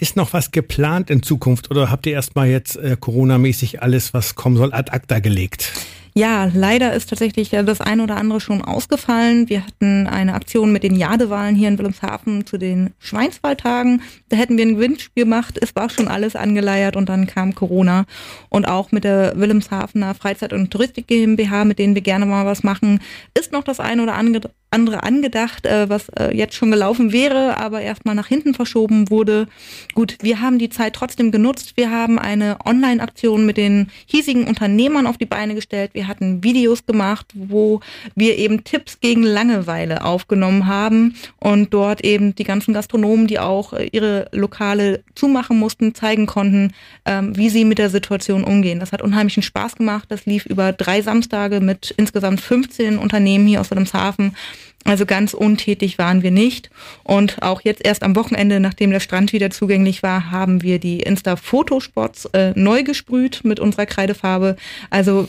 Ist 0.01 0.15
noch 0.15 0.33
was 0.33 0.49
geplant 0.49 1.11
in 1.11 1.21
Zukunft 1.21 1.69
oder 1.69 1.91
habt 1.91 2.07
ihr 2.07 2.13
erstmal 2.13 2.47
jetzt 2.47 2.75
äh, 2.75 2.97
Corona-mäßig 2.99 3.83
alles, 3.83 4.15
was 4.15 4.33
kommen 4.33 4.57
soll, 4.57 4.73
ad 4.73 4.91
acta 4.91 5.19
gelegt? 5.19 5.73
Ja, 6.13 6.49
leider 6.53 6.93
ist 6.93 7.09
tatsächlich 7.09 7.49
das 7.49 7.79
eine 7.79 8.03
oder 8.03 8.17
andere 8.17 8.41
schon 8.41 8.61
ausgefallen. 8.61 9.47
Wir 9.47 9.65
hatten 9.65 10.07
eine 10.07 10.33
Aktion 10.33 10.73
mit 10.73 10.83
den 10.83 10.95
Jadewahlen 10.95 11.55
hier 11.55 11.69
in 11.69 11.77
Wilhelmshaven 11.77 12.45
zu 12.45 12.57
den 12.57 12.93
Schweinswahltagen. 12.99 14.01
Da 14.27 14.35
hätten 14.35 14.57
wir 14.57 14.65
ein 14.65 14.75
Gewinnspiel 14.75 15.23
gemacht. 15.23 15.57
Es 15.61 15.73
war 15.75 15.89
schon 15.89 16.09
alles 16.09 16.35
angeleiert 16.35 16.97
und 16.97 17.07
dann 17.07 17.27
kam 17.27 17.55
Corona. 17.55 18.05
Und 18.49 18.67
auch 18.67 18.91
mit 18.91 19.05
der 19.05 19.33
Wilhelmshavener 19.37 20.13
Freizeit- 20.13 20.51
und 20.51 20.69
Touristik 20.69 21.07
GmbH, 21.07 21.63
mit 21.63 21.79
denen 21.79 21.95
wir 21.95 22.01
gerne 22.01 22.25
mal 22.25 22.45
was 22.45 22.63
machen, 22.63 22.99
ist 23.33 23.53
noch 23.53 23.63
das 23.63 23.79
eine 23.79 24.03
oder 24.03 24.15
andere 24.15 25.03
angedacht, 25.03 25.65
äh, 25.65 25.89
was 25.89 26.09
äh, 26.09 26.35
jetzt 26.35 26.55
schon 26.55 26.71
gelaufen 26.71 27.11
wäre, 27.11 27.57
aber 27.57 27.81
erstmal 27.81 28.15
nach 28.15 28.27
hinten 28.27 28.53
verschoben 28.53 29.09
wurde. 29.09 29.47
Gut, 29.93 30.17
wir 30.21 30.39
haben 30.39 30.59
die 30.59 30.69
Zeit 30.69 30.93
trotzdem 30.93 31.31
genutzt. 31.31 31.73
Wir 31.75 31.91
haben 31.91 32.17
eine 32.17 32.57
Online-Aktion 32.65 33.45
mit 33.45 33.57
den 33.57 33.91
hiesigen 34.05 34.47
Unternehmern 34.47 35.07
auf 35.07 35.17
die 35.17 35.25
Beine 35.25 35.55
gestellt. 35.55 35.91
Wir 35.93 36.00
wir 36.01 36.07
hatten 36.07 36.43
Videos 36.43 36.87
gemacht, 36.87 37.27
wo 37.35 37.79
wir 38.15 38.39
eben 38.39 38.63
Tipps 38.63 38.99
gegen 39.01 39.21
Langeweile 39.21 40.03
aufgenommen 40.03 40.65
haben 40.65 41.15
und 41.37 41.75
dort 41.75 42.03
eben 42.03 42.33
die 42.33 42.43
ganzen 42.43 42.73
Gastronomen, 42.73 43.27
die 43.27 43.37
auch 43.37 43.73
äh, 43.73 43.87
ihre 43.91 44.27
Lokale 44.31 45.03
zumachen 45.13 45.59
mussten, 45.59 45.93
zeigen 45.93 46.25
konnten, 46.25 46.73
ähm, 47.05 47.37
wie 47.37 47.49
sie 47.49 47.65
mit 47.65 47.77
der 47.77 47.91
Situation 47.91 48.43
umgehen. 48.43 48.79
Das 48.79 48.91
hat 48.91 49.03
unheimlichen 49.03 49.43
Spaß 49.43 49.75
gemacht. 49.75 50.05
Das 50.09 50.25
lief 50.25 50.47
über 50.47 50.73
drei 50.73 51.03
Samstage 51.03 51.59
mit 51.59 51.93
insgesamt 51.97 52.41
15 52.41 52.97
Unternehmen 52.97 53.45
hier 53.45 53.61
aus 53.61 53.69
Wilhelmshaven. 53.69 54.35
Also 54.83 55.05
ganz 55.05 55.33
untätig 55.33 55.97
waren 55.99 56.23
wir 56.23 56.31
nicht. 56.31 56.69
Und 57.03 57.41
auch 57.43 57.61
jetzt 57.61 57.85
erst 57.85 58.03
am 58.03 58.15
Wochenende, 58.15 58.59
nachdem 58.59 58.89
der 58.89 58.99
Strand 58.99 59.31
wieder 59.31 59.51
zugänglich 59.51 60.01
war, 60.01 60.31
haben 60.31 60.63
wir 60.63 60.79
die 60.79 61.01
Insta-Fotospots 61.01 62.25
äh, 62.33 62.53
neu 62.55 62.83
gesprüht 62.83 63.41
mit 63.43 63.59
unserer 63.59 63.85
Kreidefarbe. 63.85 64.55
Also 64.89 65.27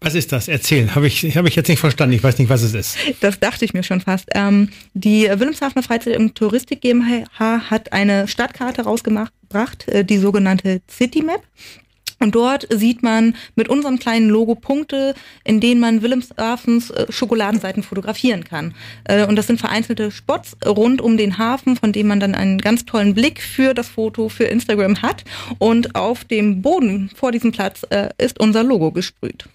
was 0.00 0.14
ist 0.14 0.30
das? 0.30 0.46
Erzähl. 0.46 0.94
Habe 0.94 1.08
ich, 1.08 1.36
hab 1.36 1.46
ich 1.46 1.56
jetzt 1.56 1.68
nicht 1.68 1.80
verstanden. 1.80 2.14
Ich 2.14 2.22
weiß 2.22 2.38
nicht, 2.38 2.48
was 2.48 2.62
es 2.62 2.74
ist. 2.74 2.96
Das 3.20 3.40
dachte 3.40 3.64
ich 3.64 3.74
mir 3.74 3.82
schon 3.82 4.00
fast. 4.00 4.28
Ähm, 4.34 4.68
die 4.94 5.24
Wilhelmshavener 5.24 5.82
Freizeit- 5.82 6.16
und 6.18 6.36
Touristik 6.36 6.82
GmbH 6.82 7.70
hat 7.70 7.92
eine 7.92 8.28
Stadtkarte 8.28 8.82
rausgebracht, 8.82 9.88
äh, 9.88 10.04
die 10.04 10.18
sogenannte 10.18 10.80
Citymap. 10.88 11.42
Und 12.20 12.34
dort 12.34 12.66
sieht 12.70 13.02
man 13.02 13.36
mit 13.54 13.68
unserem 13.68 13.98
kleinen 13.98 14.28
Logo 14.28 14.54
Punkte, 14.54 15.14
in 15.44 15.60
denen 15.60 15.80
man 15.80 16.02
Wilhelmshavens 16.02 16.90
äh, 16.90 17.06
Schokoladenseiten 17.10 17.82
fotografieren 17.82 18.44
kann. 18.44 18.74
Äh, 19.04 19.26
und 19.26 19.34
das 19.34 19.48
sind 19.48 19.58
vereinzelte 19.58 20.12
Spots 20.12 20.56
rund 20.64 21.00
um 21.00 21.16
den 21.16 21.38
Hafen, 21.38 21.76
von 21.76 21.92
dem 21.92 22.06
man 22.06 22.20
dann 22.20 22.36
einen 22.36 22.58
ganz 22.58 22.84
tollen 22.84 23.14
Blick 23.14 23.42
für 23.42 23.74
das 23.74 23.88
Foto 23.88 24.28
für 24.28 24.44
Instagram 24.44 25.02
hat. 25.02 25.24
Und 25.58 25.96
auf 25.96 26.24
dem 26.24 26.62
Boden 26.62 27.10
vor 27.14 27.32
diesem 27.32 27.50
Platz 27.50 27.82
ist 28.18 28.38
unser 28.40 28.62
Logo 28.62 28.92
gesprüht. 28.92 29.48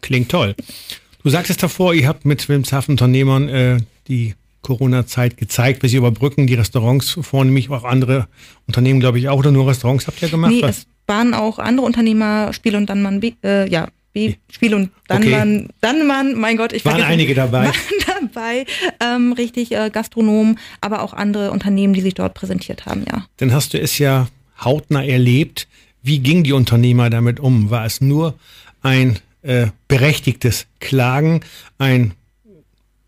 Klingt 0.00 0.30
toll. 0.30 0.54
Du 1.22 1.30
sagst 1.30 1.50
es 1.50 1.56
davor, 1.56 1.94
ihr 1.94 2.08
habt 2.08 2.24
mit 2.24 2.48
Wilmshaven-Unternehmern 2.48 3.48
äh, 3.48 3.78
die 4.08 4.34
Corona-Zeit 4.62 5.36
gezeigt, 5.36 5.82
wie 5.82 5.88
sie 5.88 5.96
überbrücken, 5.96 6.46
die 6.46 6.54
Restaurants 6.54 7.18
vornehmlich 7.20 7.70
auch 7.70 7.84
andere 7.84 8.28
Unternehmen, 8.66 9.00
glaube 9.00 9.18
ich, 9.18 9.28
auch, 9.28 9.38
oder 9.38 9.50
nur 9.50 9.68
Restaurants 9.68 10.06
habt 10.06 10.20
ihr 10.22 10.28
gemacht? 10.28 10.52
Nee, 10.52 10.62
es 10.62 10.86
waren 11.06 11.34
auch 11.34 11.58
andere 11.58 11.86
Unternehmer, 11.86 12.52
Spiel 12.52 12.76
und 12.76 12.88
Dannmann, 12.88 13.20
äh, 13.42 13.68
ja, 13.68 13.88
B, 14.12 14.34
Spiel 14.50 14.74
und 14.74 14.90
Dannmann, 15.08 15.64
okay. 15.64 15.74
Dannmann, 15.80 16.34
mein 16.34 16.56
Gott, 16.56 16.72
ich 16.72 16.84
Waren 16.84 17.02
einige 17.02 17.34
dabei. 17.34 17.66
Waren 18.06 18.30
dabei, 18.32 18.66
ähm, 19.00 19.32
richtig, 19.32 19.72
äh, 19.72 19.90
Gastronomen, 19.90 20.58
aber 20.80 21.02
auch 21.02 21.12
andere 21.12 21.50
Unternehmen, 21.52 21.94
die 21.94 22.00
sich 22.00 22.14
dort 22.14 22.34
präsentiert 22.34 22.86
haben, 22.86 23.04
ja. 23.10 23.26
Dann 23.38 23.52
hast 23.52 23.74
du 23.74 23.80
es 23.80 23.98
ja 23.98 24.28
hautnah 24.62 25.04
erlebt. 25.04 25.68
Wie 26.02 26.18
ging 26.18 26.44
die 26.44 26.52
Unternehmer 26.52 27.10
damit 27.10 27.40
um? 27.40 27.70
War 27.70 27.84
es 27.84 28.00
nur 28.00 28.34
ein 28.82 29.18
äh, 29.42 29.68
berechtigtes 29.88 30.66
Klagen, 30.80 31.40
ein 31.78 32.12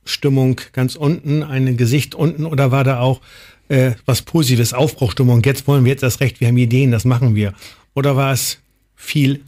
Stimmung 0.04 0.60
ganz 0.72 0.96
unten, 0.96 1.42
ein 1.42 1.76
Gesicht 1.76 2.14
unten 2.14 2.44
oder 2.44 2.70
war 2.70 2.84
da 2.84 3.00
auch 3.00 3.20
äh, 3.68 3.92
was 4.04 4.22
Positives, 4.22 4.74
Aufbruchstimmung, 4.74 5.42
jetzt 5.44 5.66
wollen 5.68 5.84
wir 5.84 5.92
jetzt 5.92 6.02
das 6.02 6.20
Recht, 6.20 6.40
wir 6.40 6.48
haben 6.48 6.56
Ideen, 6.56 6.90
das 6.90 7.04
machen 7.04 7.34
wir? 7.34 7.54
Oder 7.94 8.16
war 8.16 8.32
es 8.32 8.58
viel 8.96 9.40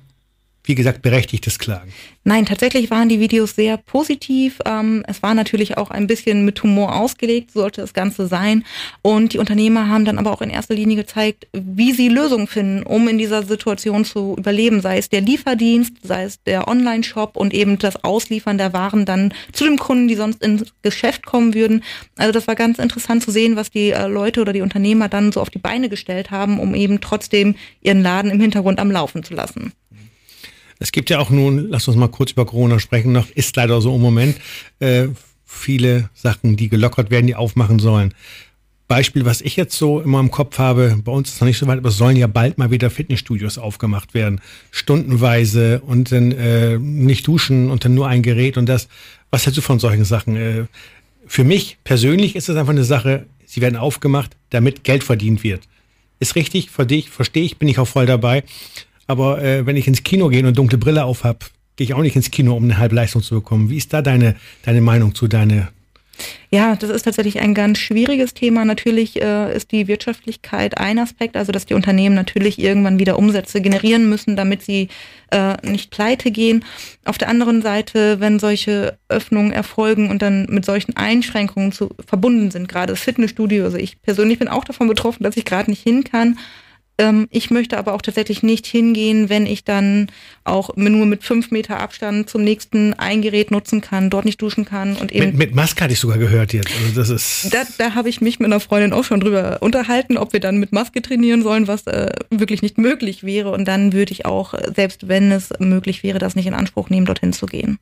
wie 0.64 0.74
gesagt, 0.74 1.02
berechtigtes 1.02 1.58
Klagen. 1.58 1.92
Nein, 2.26 2.46
tatsächlich 2.46 2.90
waren 2.90 3.10
die 3.10 3.20
Videos 3.20 3.54
sehr 3.54 3.76
positiv. 3.76 4.58
Ähm, 4.64 5.04
es 5.06 5.22
war 5.22 5.34
natürlich 5.34 5.76
auch 5.76 5.90
ein 5.90 6.06
bisschen 6.06 6.46
mit 6.46 6.62
Humor 6.62 6.96
ausgelegt, 6.96 7.52
sollte 7.52 7.82
das 7.82 7.92
Ganze 7.92 8.26
sein. 8.26 8.64
Und 9.02 9.34
die 9.34 9.38
Unternehmer 9.38 9.88
haben 9.88 10.06
dann 10.06 10.18
aber 10.18 10.32
auch 10.32 10.40
in 10.40 10.48
erster 10.48 10.74
Linie 10.74 10.96
gezeigt, 10.96 11.46
wie 11.52 11.92
sie 11.92 12.08
Lösungen 12.08 12.46
finden, 12.46 12.82
um 12.82 13.08
in 13.08 13.18
dieser 13.18 13.42
Situation 13.42 14.06
zu 14.06 14.36
überleben. 14.38 14.80
Sei 14.80 14.96
es 14.96 15.10
der 15.10 15.20
Lieferdienst, 15.20 15.92
sei 16.02 16.24
es 16.24 16.42
der 16.44 16.66
Online-Shop 16.66 17.36
und 17.36 17.52
eben 17.52 17.78
das 17.78 18.02
Ausliefern 18.02 18.56
der 18.56 18.72
Waren 18.72 19.04
dann 19.04 19.34
zu 19.52 19.64
den 19.64 19.76
Kunden, 19.76 20.08
die 20.08 20.14
sonst 20.14 20.42
ins 20.42 20.72
Geschäft 20.80 21.26
kommen 21.26 21.52
würden. 21.52 21.84
Also 22.16 22.32
das 22.32 22.46
war 22.46 22.54
ganz 22.54 22.78
interessant 22.78 23.22
zu 23.22 23.30
sehen, 23.30 23.56
was 23.56 23.70
die 23.70 23.90
äh, 23.90 24.06
Leute 24.06 24.40
oder 24.40 24.54
die 24.54 24.62
Unternehmer 24.62 25.10
dann 25.10 25.30
so 25.30 25.42
auf 25.42 25.50
die 25.50 25.58
Beine 25.58 25.90
gestellt 25.90 26.30
haben, 26.30 26.58
um 26.58 26.74
eben 26.74 27.02
trotzdem 27.02 27.54
ihren 27.82 28.02
Laden 28.02 28.30
im 28.30 28.40
Hintergrund 28.40 28.78
am 28.78 28.90
Laufen 28.90 29.22
zu 29.24 29.34
lassen. 29.34 29.74
Es 30.84 30.92
gibt 30.92 31.08
ja 31.08 31.18
auch 31.18 31.30
nun, 31.30 31.70
lass 31.70 31.88
uns 31.88 31.96
mal 31.96 32.08
kurz 32.08 32.32
über 32.32 32.44
Corona 32.44 32.78
sprechen, 32.78 33.10
noch 33.10 33.30
ist 33.30 33.56
leider 33.56 33.80
so 33.80 33.94
im 33.96 34.02
Moment 34.02 34.36
äh, 34.80 35.06
viele 35.46 36.10
Sachen, 36.12 36.58
die 36.58 36.68
gelockert 36.68 37.10
werden, 37.10 37.26
die 37.26 37.34
aufmachen 37.34 37.78
sollen. 37.78 38.12
Beispiel, 38.86 39.24
was 39.24 39.40
ich 39.40 39.56
jetzt 39.56 39.78
so 39.78 40.02
immer 40.02 40.20
im 40.20 40.30
Kopf 40.30 40.58
habe, 40.58 41.00
bei 41.02 41.10
uns 41.10 41.30
ist 41.30 41.40
noch 41.40 41.48
nicht 41.48 41.56
so 41.56 41.66
weit, 41.66 41.78
aber 41.78 41.88
es 41.88 41.96
sollen 41.96 42.18
ja 42.18 42.26
bald 42.26 42.58
mal 42.58 42.70
wieder 42.70 42.90
Fitnessstudios 42.90 43.56
aufgemacht 43.56 44.12
werden. 44.12 44.42
Stundenweise 44.72 45.80
und 45.80 46.12
dann 46.12 46.32
äh, 46.32 46.76
nicht 46.78 47.26
duschen 47.26 47.70
und 47.70 47.86
dann 47.86 47.94
nur 47.94 48.08
ein 48.08 48.22
Gerät 48.22 48.58
und 48.58 48.68
das. 48.68 48.88
Was 49.30 49.46
hältst 49.46 49.56
du 49.56 49.62
von 49.62 49.78
solchen 49.78 50.04
Sachen? 50.04 50.36
Äh, 50.36 50.64
für 51.26 51.44
mich 51.44 51.78
persönlich 51.84 52.36
ist 52.36 52.50
es 52.50 52.56
einfach 52.56 52.74
eine 52.74 52.84
Sache, 52.84 53.24
sie 53.46 53.62
werden 53.62 53.76
aufgemacht, 53.76 54.36
damit 54.50 54.84
Geld 54.84 55.02
verdient 55.02 55.44
wird. 55.44 55.62
Ist 56.20 56.36
richtig, 56.36 56.68
für 56.68 56.84
dich, 56.84 57.08
verstehe 57.08 57.44
ich, 57.44 57.56
bin 57.56 57.68
ich 57.68 57.78
auch 57.78 57.88
voll 57.88 58.04
dabei. 58.04 58.44
Aber 59.06 59.42
äh, 59.42 59.66
wenn 59.66 59.76
ich 59.76 59.86
ins 59.86 60.02
Kino 60.02 60.28
gehe 60.28 60.46
und 60.46 60.56
dunkle 60.56 60.78
Brille 60.78 61.04
auf 61.04 61.24
habe, 61.24 61.40
gehe 61.76 61.84
ich 61.84 61.94
auch 61.94 62.02
nicht 62.02 62.16
ins 62.16 62.30
Kino, 62.30 62.56
um 62.56 62.64
eine 62.64 62.78
halbe 62.78 62.94
Leistung 62.94 63.22
zu 63.22 63.34
bekommen. 63.36 63.70
Wie 63.70 63.76
ist 63.76 63.92
da 63.92 64.02
deine, 64.02 64.36
deine 64.64 64.80
Meinung 64.80 65.14
zu 65.14 65.28
deine 65.28 65.68
Ja, 66.50 66.76
das 66.76 66.90
ist 66.90 67.02
tatsächlich 67.02 67.40
ein 67.40 67.54
ganz 67.54 67.78
schwieriges 67.78 68.32
Thema. 68.32 68.64
Natürlich 68.64 69.20
äh, 69.20 69.54
ist 69.54 69.72
die 69.72 69.88
Wirtschaftlichkeit 69.88 70.78
ein 70.78 70.98
Aspekt, 70.98 71.36
also 71.36 71.50
dass 71.50 71.66
die 71.66 71.74
Unternehmen 71.74 72.14
natürlich 72.14 72.58
irgendwann 72.60 73.00
wieder 73.00 73.18
Umsätze 73.18 73.60
generieren 73.60 74.08
müssen, 74.08 74.36
damit 74.36 74.62
sie 74.62 74.88
äh, 75.32 75.54
nicht 75.68 75.90
pleite 75.90 76.30
gehen. 76.30 76.64
Auf 77.04 77.18
der 77.18 77.28
anderen 77.28 77.60
Seite, 77.60 78.20
wenn 78.20 78.38
solche 78.38 78.96
Öffnungen 79.08 79.52
erfolgen 79.52 80.10
und 80.10 80.22
dann 80.22 80.46
mit 80.48 80.64
solchen 80.64 80.96
Einschränkungen 80.96 81.72
zu, 81.72 81.90
verbunden 82.06 82.52
sind, 82.52 82.68
gerade 82.68 82.92
das 82.92 83.00
Fitnessstudio, 83.00 83.64
also 83.64 83.76
ich 83.76 84.00
persönlich 84.00 84.38
bin 84.38 84.48
auch 84.48 84.64
davon 84.64 84.86
betroffen, 84.86 85.24
dass 85.24 85.36
ich 85.36 85.44
gerade 85.44 85.70
nicht 85.70 85.82
hin 85.82 86.04
kann, 86.04 86.38
ich 87.30 87.50
möchte 87.50 87.76
aber 87.76 87.92
auch 87.92 88.02
tatsächlich 88.02 88.44
nicht 88.44 88.66
hingehen, 88.66 89.28
wenn 89.28 89.46
ich 89.46 89.64
dann 89.64 90.12
auch 90.44 90.76
nur 90.76 91.06
mit 91.06 91.24
fünf 91.24 91.50
Meter 91.50 91.80
Abstand 91.80 92.30
zum 92.30 92.44
nächsten 92.44 92.94
ein 92.94 93.20
Gerät 93.20 93.50
nutzen 93.50 93.80
kann, 93.80 94.10
dort 94.10 94.24
nicht 94.24 94.40
duschen 94.40 94.64
kann 94.64 94.94
und 94.96 95.10
eben. 95.10 95.26
Mit, 95.26 95.36
mit 95.36 95.54
Maske 95.56 95.82
hatte 95.82 95.92
ich 95.92 95.98
sogar 95.98 96.18
gehört 96.18 96.52
jetzt. 96.52 96.70
Also 96.70 96.94
das 96.94 97.08
ist. 97.08 97.52
Da, 97.52 97.64
da 97.78 97.94
habe 97.96 98.08
ich 98.08 98.20
mich 98.20 98.38
mit 98.38 98.46
einer 98.46 98.60
Freundin 98.60 98.92
auch 98.92 99.02
schon 99.02 99.18
drüber 99.18 99.58
unterhalten, 99.60 100.16
ob 100.16 100.32
wir 100.32 100.38
dann 100.38 100.58
mit 100.58 100.70
Maske 100.70 101.02
trainieren 101.02 101.42
sollen, 101.42 101.66
was 101.66 101.84
äh, 101.88 102.12
wirklich 102.30 102.62
nicht 102.62 102.78
möglich 102.78 103.24
wäre. 103.24 103.50
Und 103.50 103.64
dann 103.66 103.92
würde 103.92 104.12
ich 104.12 104.24
auch, 104.24 104.54
selbst 104.76 105.08
wenn 105.08 105.32
es 105.32 105.50
möglich 105.58 106.04
wäre, 106.04 106.20
das 106.20 106.36
nicht 106.36 106.46
in 106.46 106.54
Anspruch 106.54 106.90
nehmen, 106.90 107.06
dorthin 107.06 107.32
zu 107.32 107.46
gehen. 107.46 107.78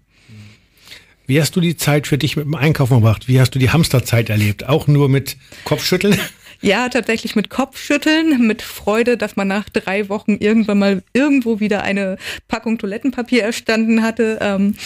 Wie 1.27 1.39
hast 1.39 1.55
du 1.55 1.61
die 1.61 1.77
Zeit 1.77 2.07
für 2.07 2.17
dich 2.17 2.37
mit 2.37 2.47
dem 2.47 2.55
Einkaufen 2.55 2.97
gebracht? 2.97 3.29
Wie 3.29 3.41
hast 3.41 3.55
du 3.55 3.59
die 3.59 3.71
Hamsterzeit 3.71 4.31
erlebt? 4.31 4.69
Auch 4.69 4.87
nur 4.87 5.11
mit 5.11 5.37
Kopfschütteln? 5.65 6.19
Ja, 6.63 6.89
tatsächlich 6.89 7.35
mit 7.35 7.51
Kopfschütteln, 7.51 8.47
mit 8.47 8.63
Freude, 8.63 9.17
dass 9.17 9.35
man 9.35 9.49
nach 9.49 9.69
drei 9.69 10.09
Wochen 10.09 10.37
irgendwann 10.37 10.79
mal 10.79 11.03
irgendwo 11.13 11.59
wieder 11.59 11.83
eine 11.83 12.19
Packung 12.47 12.79
Toilettenpapier 12.79 13.43
erstanden 13.43 14.03
hatte. 14.03 14.39
Ähm, 14.41 14.77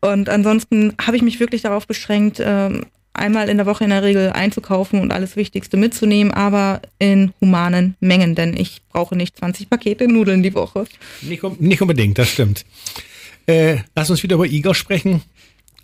und 0.00 0.28
ansonsten 0.28 0.94
habe 1.04 1.16
ich 1.16 1.22
mich 1.22 1.40
wirklich 1.40 1.62
darauf 1.62 1.88
beschränkt, 1.88 2.40
ähm, 2.40 2.86
einmal 3.14 3.48
in 3.48 3.56
der 3.56 3.66
Woche 3.66 3.84
in 3.84 3.90
der 3.90 4.02
Regel 4.02 4.30
einzukaufen 4.30 5.00
und 5.00 5.12
alles 5.12 5.36
Wichtigste 5.36 5.76
mitzunehmen, 5.76 6.32
aber 6.32 6.82
in 6.98 7.32
humanen 7.40 7.96
Mengen, 8.00 8.34
denn 8.34 8.56
ich 8.56 8.82
brauche 8.92 9.16
nicht 9.16 9.36
20 9.36 9.70
Pakete 9.70 10.06
Nudeln 10.06 10.42
die 10.42 10.54
Woche. 10.54 10.84
Nicht, 11.22 11.42
nicht 11.60 11.82
unbedingt, 11.82 12.16
das 12.18 12.28
stimmt. 12.28 12.64
Äh, 13.46 13.78
lass 13.94 14.10
uns 14.10 14.22
wieder 14.22 14.36
über 14.36 14.46
Igor 14.46 14.74
sprechen. 14.74 15.22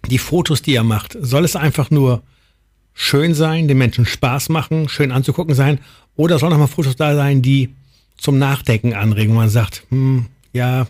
Die 0.08 0.18
Fotos, 0.18 0.62
die 0.62 0.74
er 0.74 0.84
macht, 0.84 1.16
soll 1.20 1.44
es 1.44 1.56
einfach 1.56 1.90
nur 1.90 2.22
schön 3.00 3.32
sein, 3.32 3.66
den 3.66 3.78
Menschen 3.78 4.04
Spaß 4.04 4.50
machen, 4.50 4.88
schön 4.90 5.10
anzugucken 5.10 5.54
sein? 5.54 5.78
Oder 6.16 6.38
soll 6.38 6.50
noch 6.50 6.58
mal 6.58 6.66
Fotos 6.66 6.96
da 6.96 7.16
sein, 7.16 7.40
die 7.40 7.70
zum 8.18 8.38
Nachdenken 8.38 8.92
anregen, 8.92 9.32
wo 9.32 9.38
man 9.38 9.48
sagt, 9.48 9.84
hm, 9.88 10.26
ja, 10.52 10.86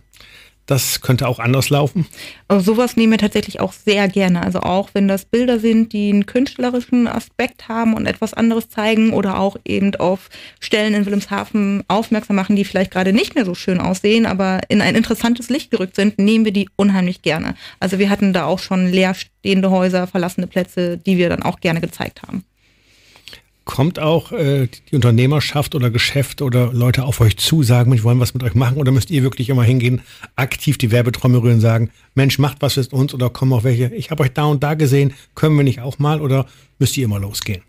das 0.71 1.01
könnte 1.01 1.27
auch 1.27 1.39
anders 1.39 1.69
laufen? 1.69 2.07
Also 2.49 2.75
sowas 2.75 2.97
nehmen 2.97 3.13
wir 3.13 3.19
tatsächlich 3.19 3.61
auch 3.61 3.73
sehr 3.73 4.09
gerne. 4.09 4.43
Also 4.43 4.61
auch 4.61 4.91
wenn 4.93 5.09
das 5.09 5.25
Bilder 5.25 5.59
sind, 5.59 5.93
die 5.93 6.11
einen 6.11 6.27
künstlerischen 6.27 7.09
Aspekt 7.09 7.69
haben 7.69 7.95
und 7.95 8.07
etwas 8.07 8.35
anderes 8.35 8.69
zeigen 8.69 9.13
oder 9.13 9.39
auch 9.39 9.57
eben 9.65 9.95
auf 9.97 10.29
Stellen 10.61 10.95
in 10.95 11.07
Wilhelmshaven 11.07 11.83
aufmerksam 11.89 12.37
machen, 12.37 12.57
die 12.57 12.65
vielleicht 12.65 12.93
gerade 12.93 13.13
nicht 13.13 13.35
mehr 13.35 13.45
so 13.45 13.55
schön 13.55 13.81
aussehen, 13.81 14.27
aber 14.27 14.61
in 14.69 14.81
ein 14.81 14.95
interessantes 14.95 15.49
Licht 15.49 15.71
gerückt 15.71 15.97
sind, 15.97 16.19
nehmen 16.19 16.45
wir 16.45 16.53
die 16.53 16.69
unheimlich 16.77 17.23
gerne. 17.23 17.55
Also 17.81 17.99
wir 17.99 18.09
hatten 18.09 18.33
da 18.33 18.45
auch 18.45 18.61
schon 18.61 18.91
leerstehende 18.91 19.71
Häuser, 19.71 20.07
verlassene 20.07 20.47
Plätze, 20.47 20.99
die 20.99 21.19
wir 21.19 21.29
dann 21.29 21.43
auch 21.43 21.61
gerne 21.61 21.81
gezeigt 21.81 22.23
haben. 22.23 22.45
Kommt 23.65 23.99
auch 23.99 24.33
äh, 24.33 24.69
die 24.91 24.97
Unternehmerschaft 24.97 25.75
oder 25.75 25.91
Geschäft 25.91 26.43
oder 26.43 26.73
Leute 26.73 27.05
auf 27.05 27.21
euch 27.21 27.37
zu, 27.37 27.63
sagen, 27.63 27.93
wir 27.93 28.03
wollen 28.03 28.19
was 28.19 28.35
mit 28.35 28.43
euch 28.43 28.55
machen? 28.55 28.79
Oder 28.79 28.91
müsst 28.91 29.11
ihr 29.11 29.23
wirklich 29.23 29.49
immer 29.49 29.63
hingehen, 29.63 30.01
aktiv 30.35 30.79
die 30.79 30.91
Werbetrommel 30.91 31.41
rühren 31.41 31.61
sagen, 31.61 31.91
Mensch, 32.15 32.39
macht 32.39 32.63
was 32.63 32.77
mit 32.77 32.93
uns 32.93 33.15
oder 33.15 33.31
kommen 33.31 33.53
auch 33.53 33.65
welche, 33.65 33.95
ich 33.95 34.11
habe 34.11 34.23
euch 34.23 34.33
da 34.33 34.45
und 34.45 34.63
da 34.63 34.75
gesehen, 34.75 35.13
können 35.35 35.57
wir 35.57 35.65
nicht 35.65 35.81
auch 35.81 35.99
mal 35.99 36.21
oder 36.21 36.47
müsst 36.81 36.97
ihr 36.97 37.05
immer 37.05 37.21
losgehen? 37.21 37.63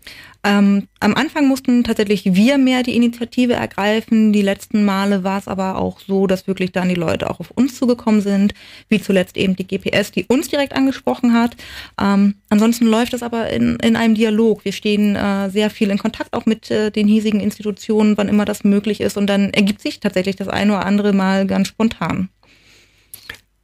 Ähm, 0.44 0.88
am 0.98 1.14
Anfang 1.14 1.46
mussten 1.46 1.84
tatsächlich 1.84 2.34
wir 2.34 2.58
mehr 2.58 2.82
die 2.82 2.96
Initiative 2.96 3.52
ergreifen. 3.52 4.32
Die 4.32 4.42
letzten 4.42 4.84
Male 4.84 5.22
war 5.22 5.38
es 5.38 5.46
aber 5.46 5.76
auch 5.76 6.00
so, 6.00 6.26
dass 6.26 6.48
wirklich 6.48 6.72
dann 6.72 6.88
die 6.88 6.96
Leute 6.96 7.30
auch 7.30 7.38
auf 7.38 7.52
uns 7.52 7.76
zugekommen 7.76 8.20
sind, 8.20 8.52
wie 8.88 9.00
zuletzt 9.00 9.36
eben 9.36 9.54
die 9.54 9.66
GPS, 9.66 10.10
die 10.10 10.24
uns 10.24 10.48
direkt 10.48 10.72
angesprochen 10.72 11.32
hat. 11.32 11.56
Ähm, 12.00 12.34
ansonsten 12.48 12.86
läuft 12.86 13.14
es 13.14 13.22
aber 13.22 13.50
in, 13.50 13.76
in 13.76 13.94
einem 13.94 14.16
Dialog. 14.16 14.64
Wir 14.64 14.72
stehen 14.72 15.14
äh, 15.14 15.48
sehr 15.50 15.70
viel 15.70 15.90
in 15.90 15.98
Kontakt 15.98 16.32
auch 16.32 16.46
mit 16.46 16.72
äh, 16.72 16.90
den 16.90 17.06
hiesigen 17.06 17.38
Institutionen, 17.38 18.16
wann 18.16 18.28
immer 18.28 18.44
das 18.44 18.64
möglich 18.64 19.00
ist. 19.00 19.16
Und 19.16 19.28
dann 19.28 19.50
ergibt 19.50 19.80
sich 19.80 20.00
tatsächlich 20.00 20.34
das 20.34 20.48
eine 20.48 20.72
oder 20.72 20.86
andere 20.86 21.12
Mal 21.12 21.46
ganz 21.46 21.68
spontan. 21.68 22.30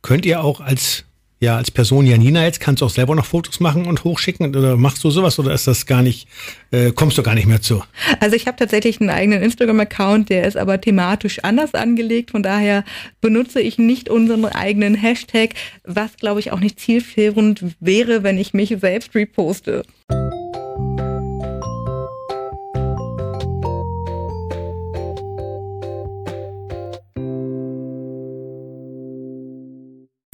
Könnt 0.03 0.25
ihr 0.25 0.45
auch 0.45 0.61
als 0.61 1.08
ja, 1.41 1.57
als 1.57 1.71
Person 1.71 2.07
Janina 2.07 2.45
jetzt 2.45 2.61
kannst 2.61 2.83
du 2.83 2.87
auch 2.87 2.91
selber 2.91 3.15
noch 3.15 3.25
Fotos 3.25 3.61
machen 3.61 3.87
und 3.87 4.05
hochschicken 4.05 4.55
oder 4.57 4.77
machst 4.77 5.05
du 5.05 5.11
sowas 5.11 5.39
oder 5.39 5.53
ist 5.53 5.67
das 5.67 5.87
gar 5.87 6.03
nicht, 6.03 6.29
äh, 6.73 6.91
kommst 6.91 7.17
du 7.17 7.23
gar 7.23 7.35
nicht 7.35 7.47
mehr 7.47 7.63
zu? 7.63 7.83
Also 8.21 8.35
ich 8.35 8.47
habe 8.47 8.57
tatsächlich 8.57 9.01
einen 9.01 9.11
eigenen 9.11 9.43
Instagram-Account, 9.43 10.31
der 10.31 10.47
ist 10.47 10.57
aber 10.57 10.81
thematisch 10.81 11.45
anders 11.45 11.75
angelegt, 11.75 12.33
von 12.33 12.43
daher 12.43 12.85
benutze 13.21 13.61
ich 13.61 13.79
nicht 13.79 14.09
unseren 14.09 14.47
eigenen 14.47 14.95
Hashtag, 14.95 15.55
was 15.85 16.17
glaube 16.17 16.41
ich 16.41 16.53
auch 16.53 16.61
nicht 16.61 16.81
zielführend 16.81 17.65
wäre, 17.81 18.23
wenn 18.23 18.39
ich 18.39 18.53
mich 18.53 18.75
selbst 18.81 19.15
reposte. 19.15 19.85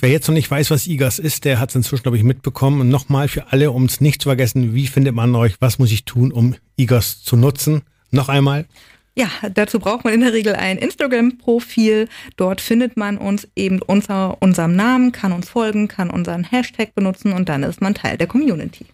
Wer 0.05 0.11
jetzt 0.11 0.29
noch 0.29 0.35
nicht 0.35 0.51
weiß, 0.51 0.71
was 0.71 0.87
IGAS 0.87 1.19
ist, 1.19 1.47
der 1.47 1.59
hat 1.59 1.71
es 1.71 1.77
inzwischen, 1.77 2.03
glaube 2.03 2.19
ich, 2.19 2.25
mitbekommen. 2.25 2.83
Und 2.83 2.91
nochmal 2.91 3.27
für 3.27 3.51
alle, 3.53 3.71
um 3.71 3.87
es 3.87 4.03
nicht 4.03 4.21
zu 4.21 4.29
vergessen, 4.29 4.75
wie 4.75 4.87
findet 4.87 5.15
man 5.15 5.35
euch? 5.35 5.55
Was 5.61 5.79
muss 5.79 5.91
ich 5.93 6.05
tun, 6.05 6.31
um 6.31 6.57
IGAS 6.77 7.23
zu 7.23 7.37
nutzen? 7.37 7.81
Noch 8.11 8.29
einmal. 8.29 8.67
Ja, 9.15 9.29
dazu 9.55 9.79
braucht 9.79 10.05
man 10.05 10.13
in 10.13 10.21
der 10.21 10.35
Regel 10.35 10.57
ein 10.57 10.77
Instagram-Profil. 10.77 12.09
Dort 12.37 12.61
findet 12.61 12.99
man 12.99 13.17
uns 13.17 13.49
eben 13.57 13.81
unter 13.81 14.43
unserem 14.43 14.77
Namen, 14.77 15.11
kann 15.11 15.33
uns 15.33 15.49
folgen, 15.49 15.89
kann 15.89 16.11
unseren 16.11 16.45
Hashtag 16.45 16.95
benutzen 16.95 17.33
und 17.33 17.49
dann 17.49 17.63
ist 17.63 17.81
man 17.81 17.95
Teil 17.95 18.19
der 18.19 18.27
Community 18.27 18.85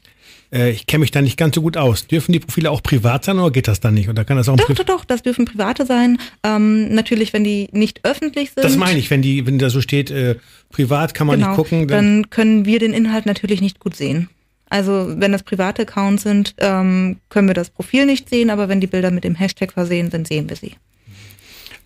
äh, 0.52 0.70
ich 0.70 0.86
kenne 0.86 1.00
mich 1.00 1.10
da 1.10 1.22
nicht 1.22 1.36
ganz 1.36 1.54
so 1.54 1.62
gut 1.62 1.76
aus. 1.76 2.06
Dürfen 2.06 2.32
die 2.32 2.40
Profile 2.40 2.70
auch 2.70 2.82
privat 2.82 3.24
sein 3.24 3.38
oder 3.38 3.50
geht 3.50 3.68
das 3.68 3.80
dann 3.80 3.94
nicht? 3.94 4.08
Oder 4.08 4.24
kann 4.24 4.36
das 4.36 4.48
auch 4.48 4.56
doch, 4.56 4.68
doch, 4.68 4.84
doch, 4.84 5.04
das 5.04 5.22
dürfen 5.22 5.44
private 5.44 5.86
sein. 5.86 6.18
Ähm, 6.42 6.92
natürlich, 6.94 7.32
wenn 7.32 7.44
die 7.44 7.68
nicht 7.72 8.04
öffentlich 8.04 8.52
sind. 8.52 8.64
Das 8.64 8.76
meine 8.76 8.98
ich, 8.98 9.10
wenn 9.10 9.22
die, 9.22 9.46
wenn 9.46 9.58
da 9.58 9.70
so 9.70 9.80
steht, 9.80 10.10
äh, 10.10 10.36
privat 10.70 11.14
kann 11.14 11.26
man 11.26 11.38
genau, 11.38 11.50
nicht 11.50 11.56
gucken. 11.56 11.88
Dann, 11.88 12.22
dann 12.22 12.30
können 12.30 12.64
wir 12.64 12.78
den 12.78 12.92
Inhalt 12.92 13.26
natürlich 13.26 13.60
nicht 13.60 13.78
gut 13.80 13.96
sehen. 13.96 14.28
Also 14.68 15.14
wenn 15.16 15.32
das 15.32 15.42
private 15.42 15.82
Accounts 15.82 16.22
sind, 16.22 16.54
ähm, 16.58 17.18
können 17.28 17.48
wir 17.48 17.54
das 17.54 17.70
Profil 17.70 18.06
nicht 18.06 18.28
sehen, 18.28 18.50
aber 18.50 18.68
wenn 18.68 18.80
die 18.80 18.86
Bilder 18.86 19.10
mit 19.10 19.24
dem 19.24 19.34
Hashtag 19.34 19.72
versehen 19.72 20.10
sind, 20.10 20.28
sehen 20.28 20.48
wir 20.48 20.56
sie. 20.56 20.74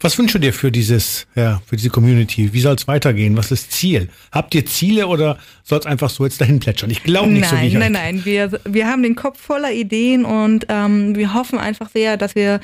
Was 0.05 0.19
wünschst 0.19 0.35
du 0.35 0.39
dir 0.39 0.53
für 0.53 0.71
dieses, 0.71 1.27
ja, 1.35 1.63
für 1.65 1.77
diese 1.77 1.89
Community? 1.89 2.53
Wie 2.53 2.61
soll 2.61 2.75
es 2.75 2.87
weitergehen? 2.87 3.39
Was 3.39 3.51
ist 3.51 3.73
Ziel? 3.73 4.11
Habt 4.33 4.55
ihr 4.55 4.67
Ziele 4.67 5.07
oder 5.07 5.39
soll 5.63 5.79
es 5.79 5.87
einfach 5.87 6.11
so 6.11 6.25
jetzt 6.25 6.39
dahin 6.43 6.61
plätschern? 6.61 6.91
Ich 6.91 7.03
glaube 7.03 7.31
nicht 7.31 7.41
nein, 7.41 7.51
so 7.51 7.57
wie 7.57 7.67
ich 7.69 7.73
Nein, 7.73 7.93
nein, 7.93 8.17
nein. 8.17 8.25
Wir, 8.27 8.61
wir 8.67 8.87
haben 8.87 9.03
den 9.03 9.15
Kopf 9.15 9.41
voller 9.41 9.73
Ideen 9.73 10.27
und 10.27 10.67
ähm, 10.69 11.17
wir 11.17 11.33
hoffen 11.33 11.59
einfach 11.59 11.89
sehr, 11.89 12.19
dass 12.19 12.35
wir 12.35 12.61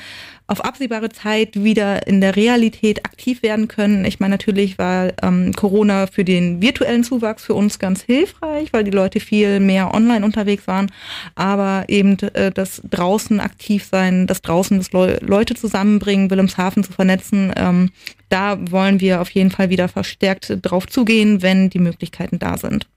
auf 0.51 0.65
absehbare 0.65 1.07
Zeit 1.07 1.63
wieder 1.63 2.07
in 2.07 2.19
der 2.19 2.35
Realität 2.35 3.05
aktiv 3.05 3.41
werden 3.41 3.69
können. 3.69 4.03
Ich 4.03 4.19
meine, 4.19 4.33
natürlich 4.33 4.77
war 4.77 5.13
ähm, 5.23 5.53
Corona 5.53 6.07
für 6.07 6.25
den 6.25 6.61
virtuellen 6.61 7.05
Zuwachs 7.05 7.45
für 7.45 7.53
uns 7.53 7.79
ganz 7.79 8.01
hilfreich, 8.01 8.73
weil 8.73 8.83
die 8.83 8.91
Leute 8.91 9.21
viel 9.21 9.61
mehr 9.61 9.93
online 9.93 10.25
unterwegs 10.25 10.67
waren. 10.67 10.91
Aber 11.35 11.85
eben 11.87 12.19
äh, 12.33 12.51
das 12.51 12.81
draußen 12.89 13.39
aktiv 13.39 13.85
sein, 13.89 14.27
das 14.27 14.41
draußen 14.41 14.77
das 14.77 14.91
Le 14.91 15.19
Leute 15.21 15.55
zusammenbringen, 15.55 16.29
Wilhelmshaven 16.29 16.83
zu 16.83 16.91
vernetzen, 16.91 17.53
ähm, 17.55 17.91
da 18.27 18.57
wollen 18.71 18.99
wir 18.99 19.21
auf 19.21 19.29
jeden 19.29 19.51
Fall 19.51 19.69
wieder 19.69 19.87
verstärkt 19.87 20.57
drauf 20.61 20.85
zugehen, 20.85 21.41
wenn 21.41 21.69
die 21.69 21.79
Möglichkeiten 21.79 22.39
da 22.39 22.57
sind. 22.57 22.87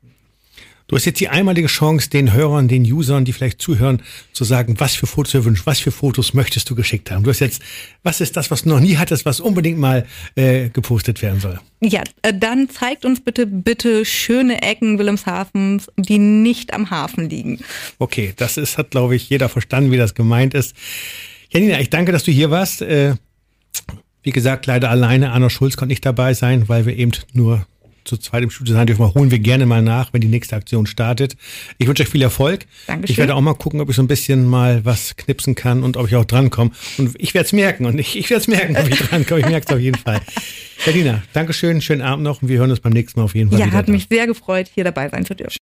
Du 0.87 0.97
hast 0.97 1.07
jetzt 1.07 1.19
die 1.21 1.31
einmalige 1.31 1.69
Chance, 1.69 2.11
den 2.11 2.35
Hörern, 2.35 2.69
den 2.69 2.85
Usern, 2.85 3.25
die 3.25 3.33
vielleicht 3.33 3.63
zuhören, 3.63 4.03
zu 4.35 4.45
sagen, 4.45 4.79
was 4.79 4.95
für 4.95 5.07
Fotos 5.07 5.33
du 5.33 5.45
wünschst, 5.45 5.67
was 5.67 5.81
für 5.81 5.91
Fotos 5.91 6.35
möchtest 6.35 6.69
du 6.69 6.75
geschickt 6.75 7.11
haben. 7.11 7.25
Du 7.25 7.31
hast 7.31 7.41
jetzt, 7.41 7.63
was 8.03 8.21
ist 8.21 8.37
das, 8.37 8.51
was 8.51 8.65
du 8.65 8.69
noch 8.69 8.81
nie 8.81 8.99
hattest, 8.99 9.25
was 9.25 9.41
unbedingt 9.41 9.79
mal 9.79 10.07
äh, 10.35 10.69
gepostet 10.69 11.23
werden 11.23 11.41
soll? 11.41 11.59
Ja, 11.81 12.03
äh, 12.21 12.35
dann 12.35 12.69
zeigt 12.69 13.07
uns 13.07 13.23
bitte, 13.23 13.47
bitte 13.47 14.05
schöne 14.05 14.61
Ecken 14.63 14.99
Wilhelmshavens, 14.99 15.91
die 15.97 16.19
nicht 16.19 16.75
am 16.75 16.91
Hafen 16.91 17.31
liegen. 17.31 17.61
Okay, 17.99 18.35
das 18.37 18.59
ist, 18.59 18.77
hat, 18.77 18.91
glaube 18.91 19.17
ich, 19.17 19.31
jeder 19.31 19.49
verstanden, 19.49 19.91
wie 19.91 19.97
das 19.97 20.15
gemeint 20.15 20.53
ist. 20.53 20.77
Janina, 21.49 21.81
ich 21.81 21.89
danke, 21.89 22.13
dass 22.13 22.25
du 22.25 22.31
hier 22.31 22.51
warst. 22.51 22.83
Äh, 22.83 23.15
wie 24.23 24.33
gesagt, 24.33 24.67
leider 24.67 24.91
alleine. 24.91 25.33
Anna 25.33 25.49
Schulz 25.49 25.77
konnte 25.77 25.93
nicht 25.93 26.05
dabei 26.05 26.35
sein, 26.35 26.69
weil 26.69 26.85
wir 26.85 26.97
eben 26.97 27.13
nur 27.33 27.67
zu 28.05 28.17
zweit 28.17 28.43
im 28.43 28.51
Studio 28.51 28.75
sein 28.75 28.87
dürfen, 28.87 29.15
holen 29.15 29.31
wir 29.31 29.39
gerne 29.39 29.67
mal 29.67 29.83
nach, 29.83 30.13
wenn 30.13 30.21
die 30.21 30.29
nächste 30.29 30.57
Aktion 30.57 30.87
startet. 30.87 31.37
Ich 31.79 31.87
wünsche 31.87 32.03
euch 32.03 32.09
viel 32.09 32.23
Erfolg. 32.23 32.67
Dankeschön. 32.87 33.13
Ich 33.13 33.19
werde 33.19 33.35
auch 33.35 33.41
mal 33.41 33.55
gucken, 33.55 33.81
ob 33.81 33.91
ich 33.91 33.97
so 33.97 34.03
ein 34.03 34.09
bisschen 34.09 34.47
mal 34.47 34.85
was 34.85 35.17
knipsen 35.17 35.55
kann 35.55 35.83
und 35.83 35.97
ob 35.97 36.07
ich 36.07 36.17
auch 36.17 36.25
drankomme. 36.25 36.71
Und 36.99 37.15
ich 37.19 37.35
werde 37.35 37.47
es 37.47 37.53
merken 37.53 37.87
und 37.87 37.99
ich, 37.99 38.17
ich 38.17 38.31
werde 38.31 38.43
es 38.43 38.49
merken, 38.49 38.77
ob 38.77 38.89
ich 38.89 38.99
drankomme. 38.99 39.41
Ich 39.41 39.47
merke 39.47 39.67
es 39.67 39.73
auf 39.73 39.81
jeden 39.81 39.99
Fall. 39.99 40.21
Berliner, 40.85 41.23
Dankeschön, 41.33 41.81
schönen 41.81 42.03
Abend 42.03 42.25
noch 42.25 42.43
und 42.43 42.49
wir 42.49 42.59
hören 42.59 42.71
uns 42.71 42.81
beim 42.81 42.93
nächsten 42.93 43.21
Mal 43.21 43.25
auf 43.25 43.35
jeden 43.35 43.51
Fall. 43.51 43.59
Ja, 43.59 43.67
wieder 43.67 43.77
hat 43.77 43.89
mich 43.89 44.07
sehr 44.11 44.27
gefreut, 44.27 44.71
hier 44.73 44.85
dabei 44.85 45.09
sein 45.09 45.25
zu 45.25 45.35
dürfen. 45.35 45.57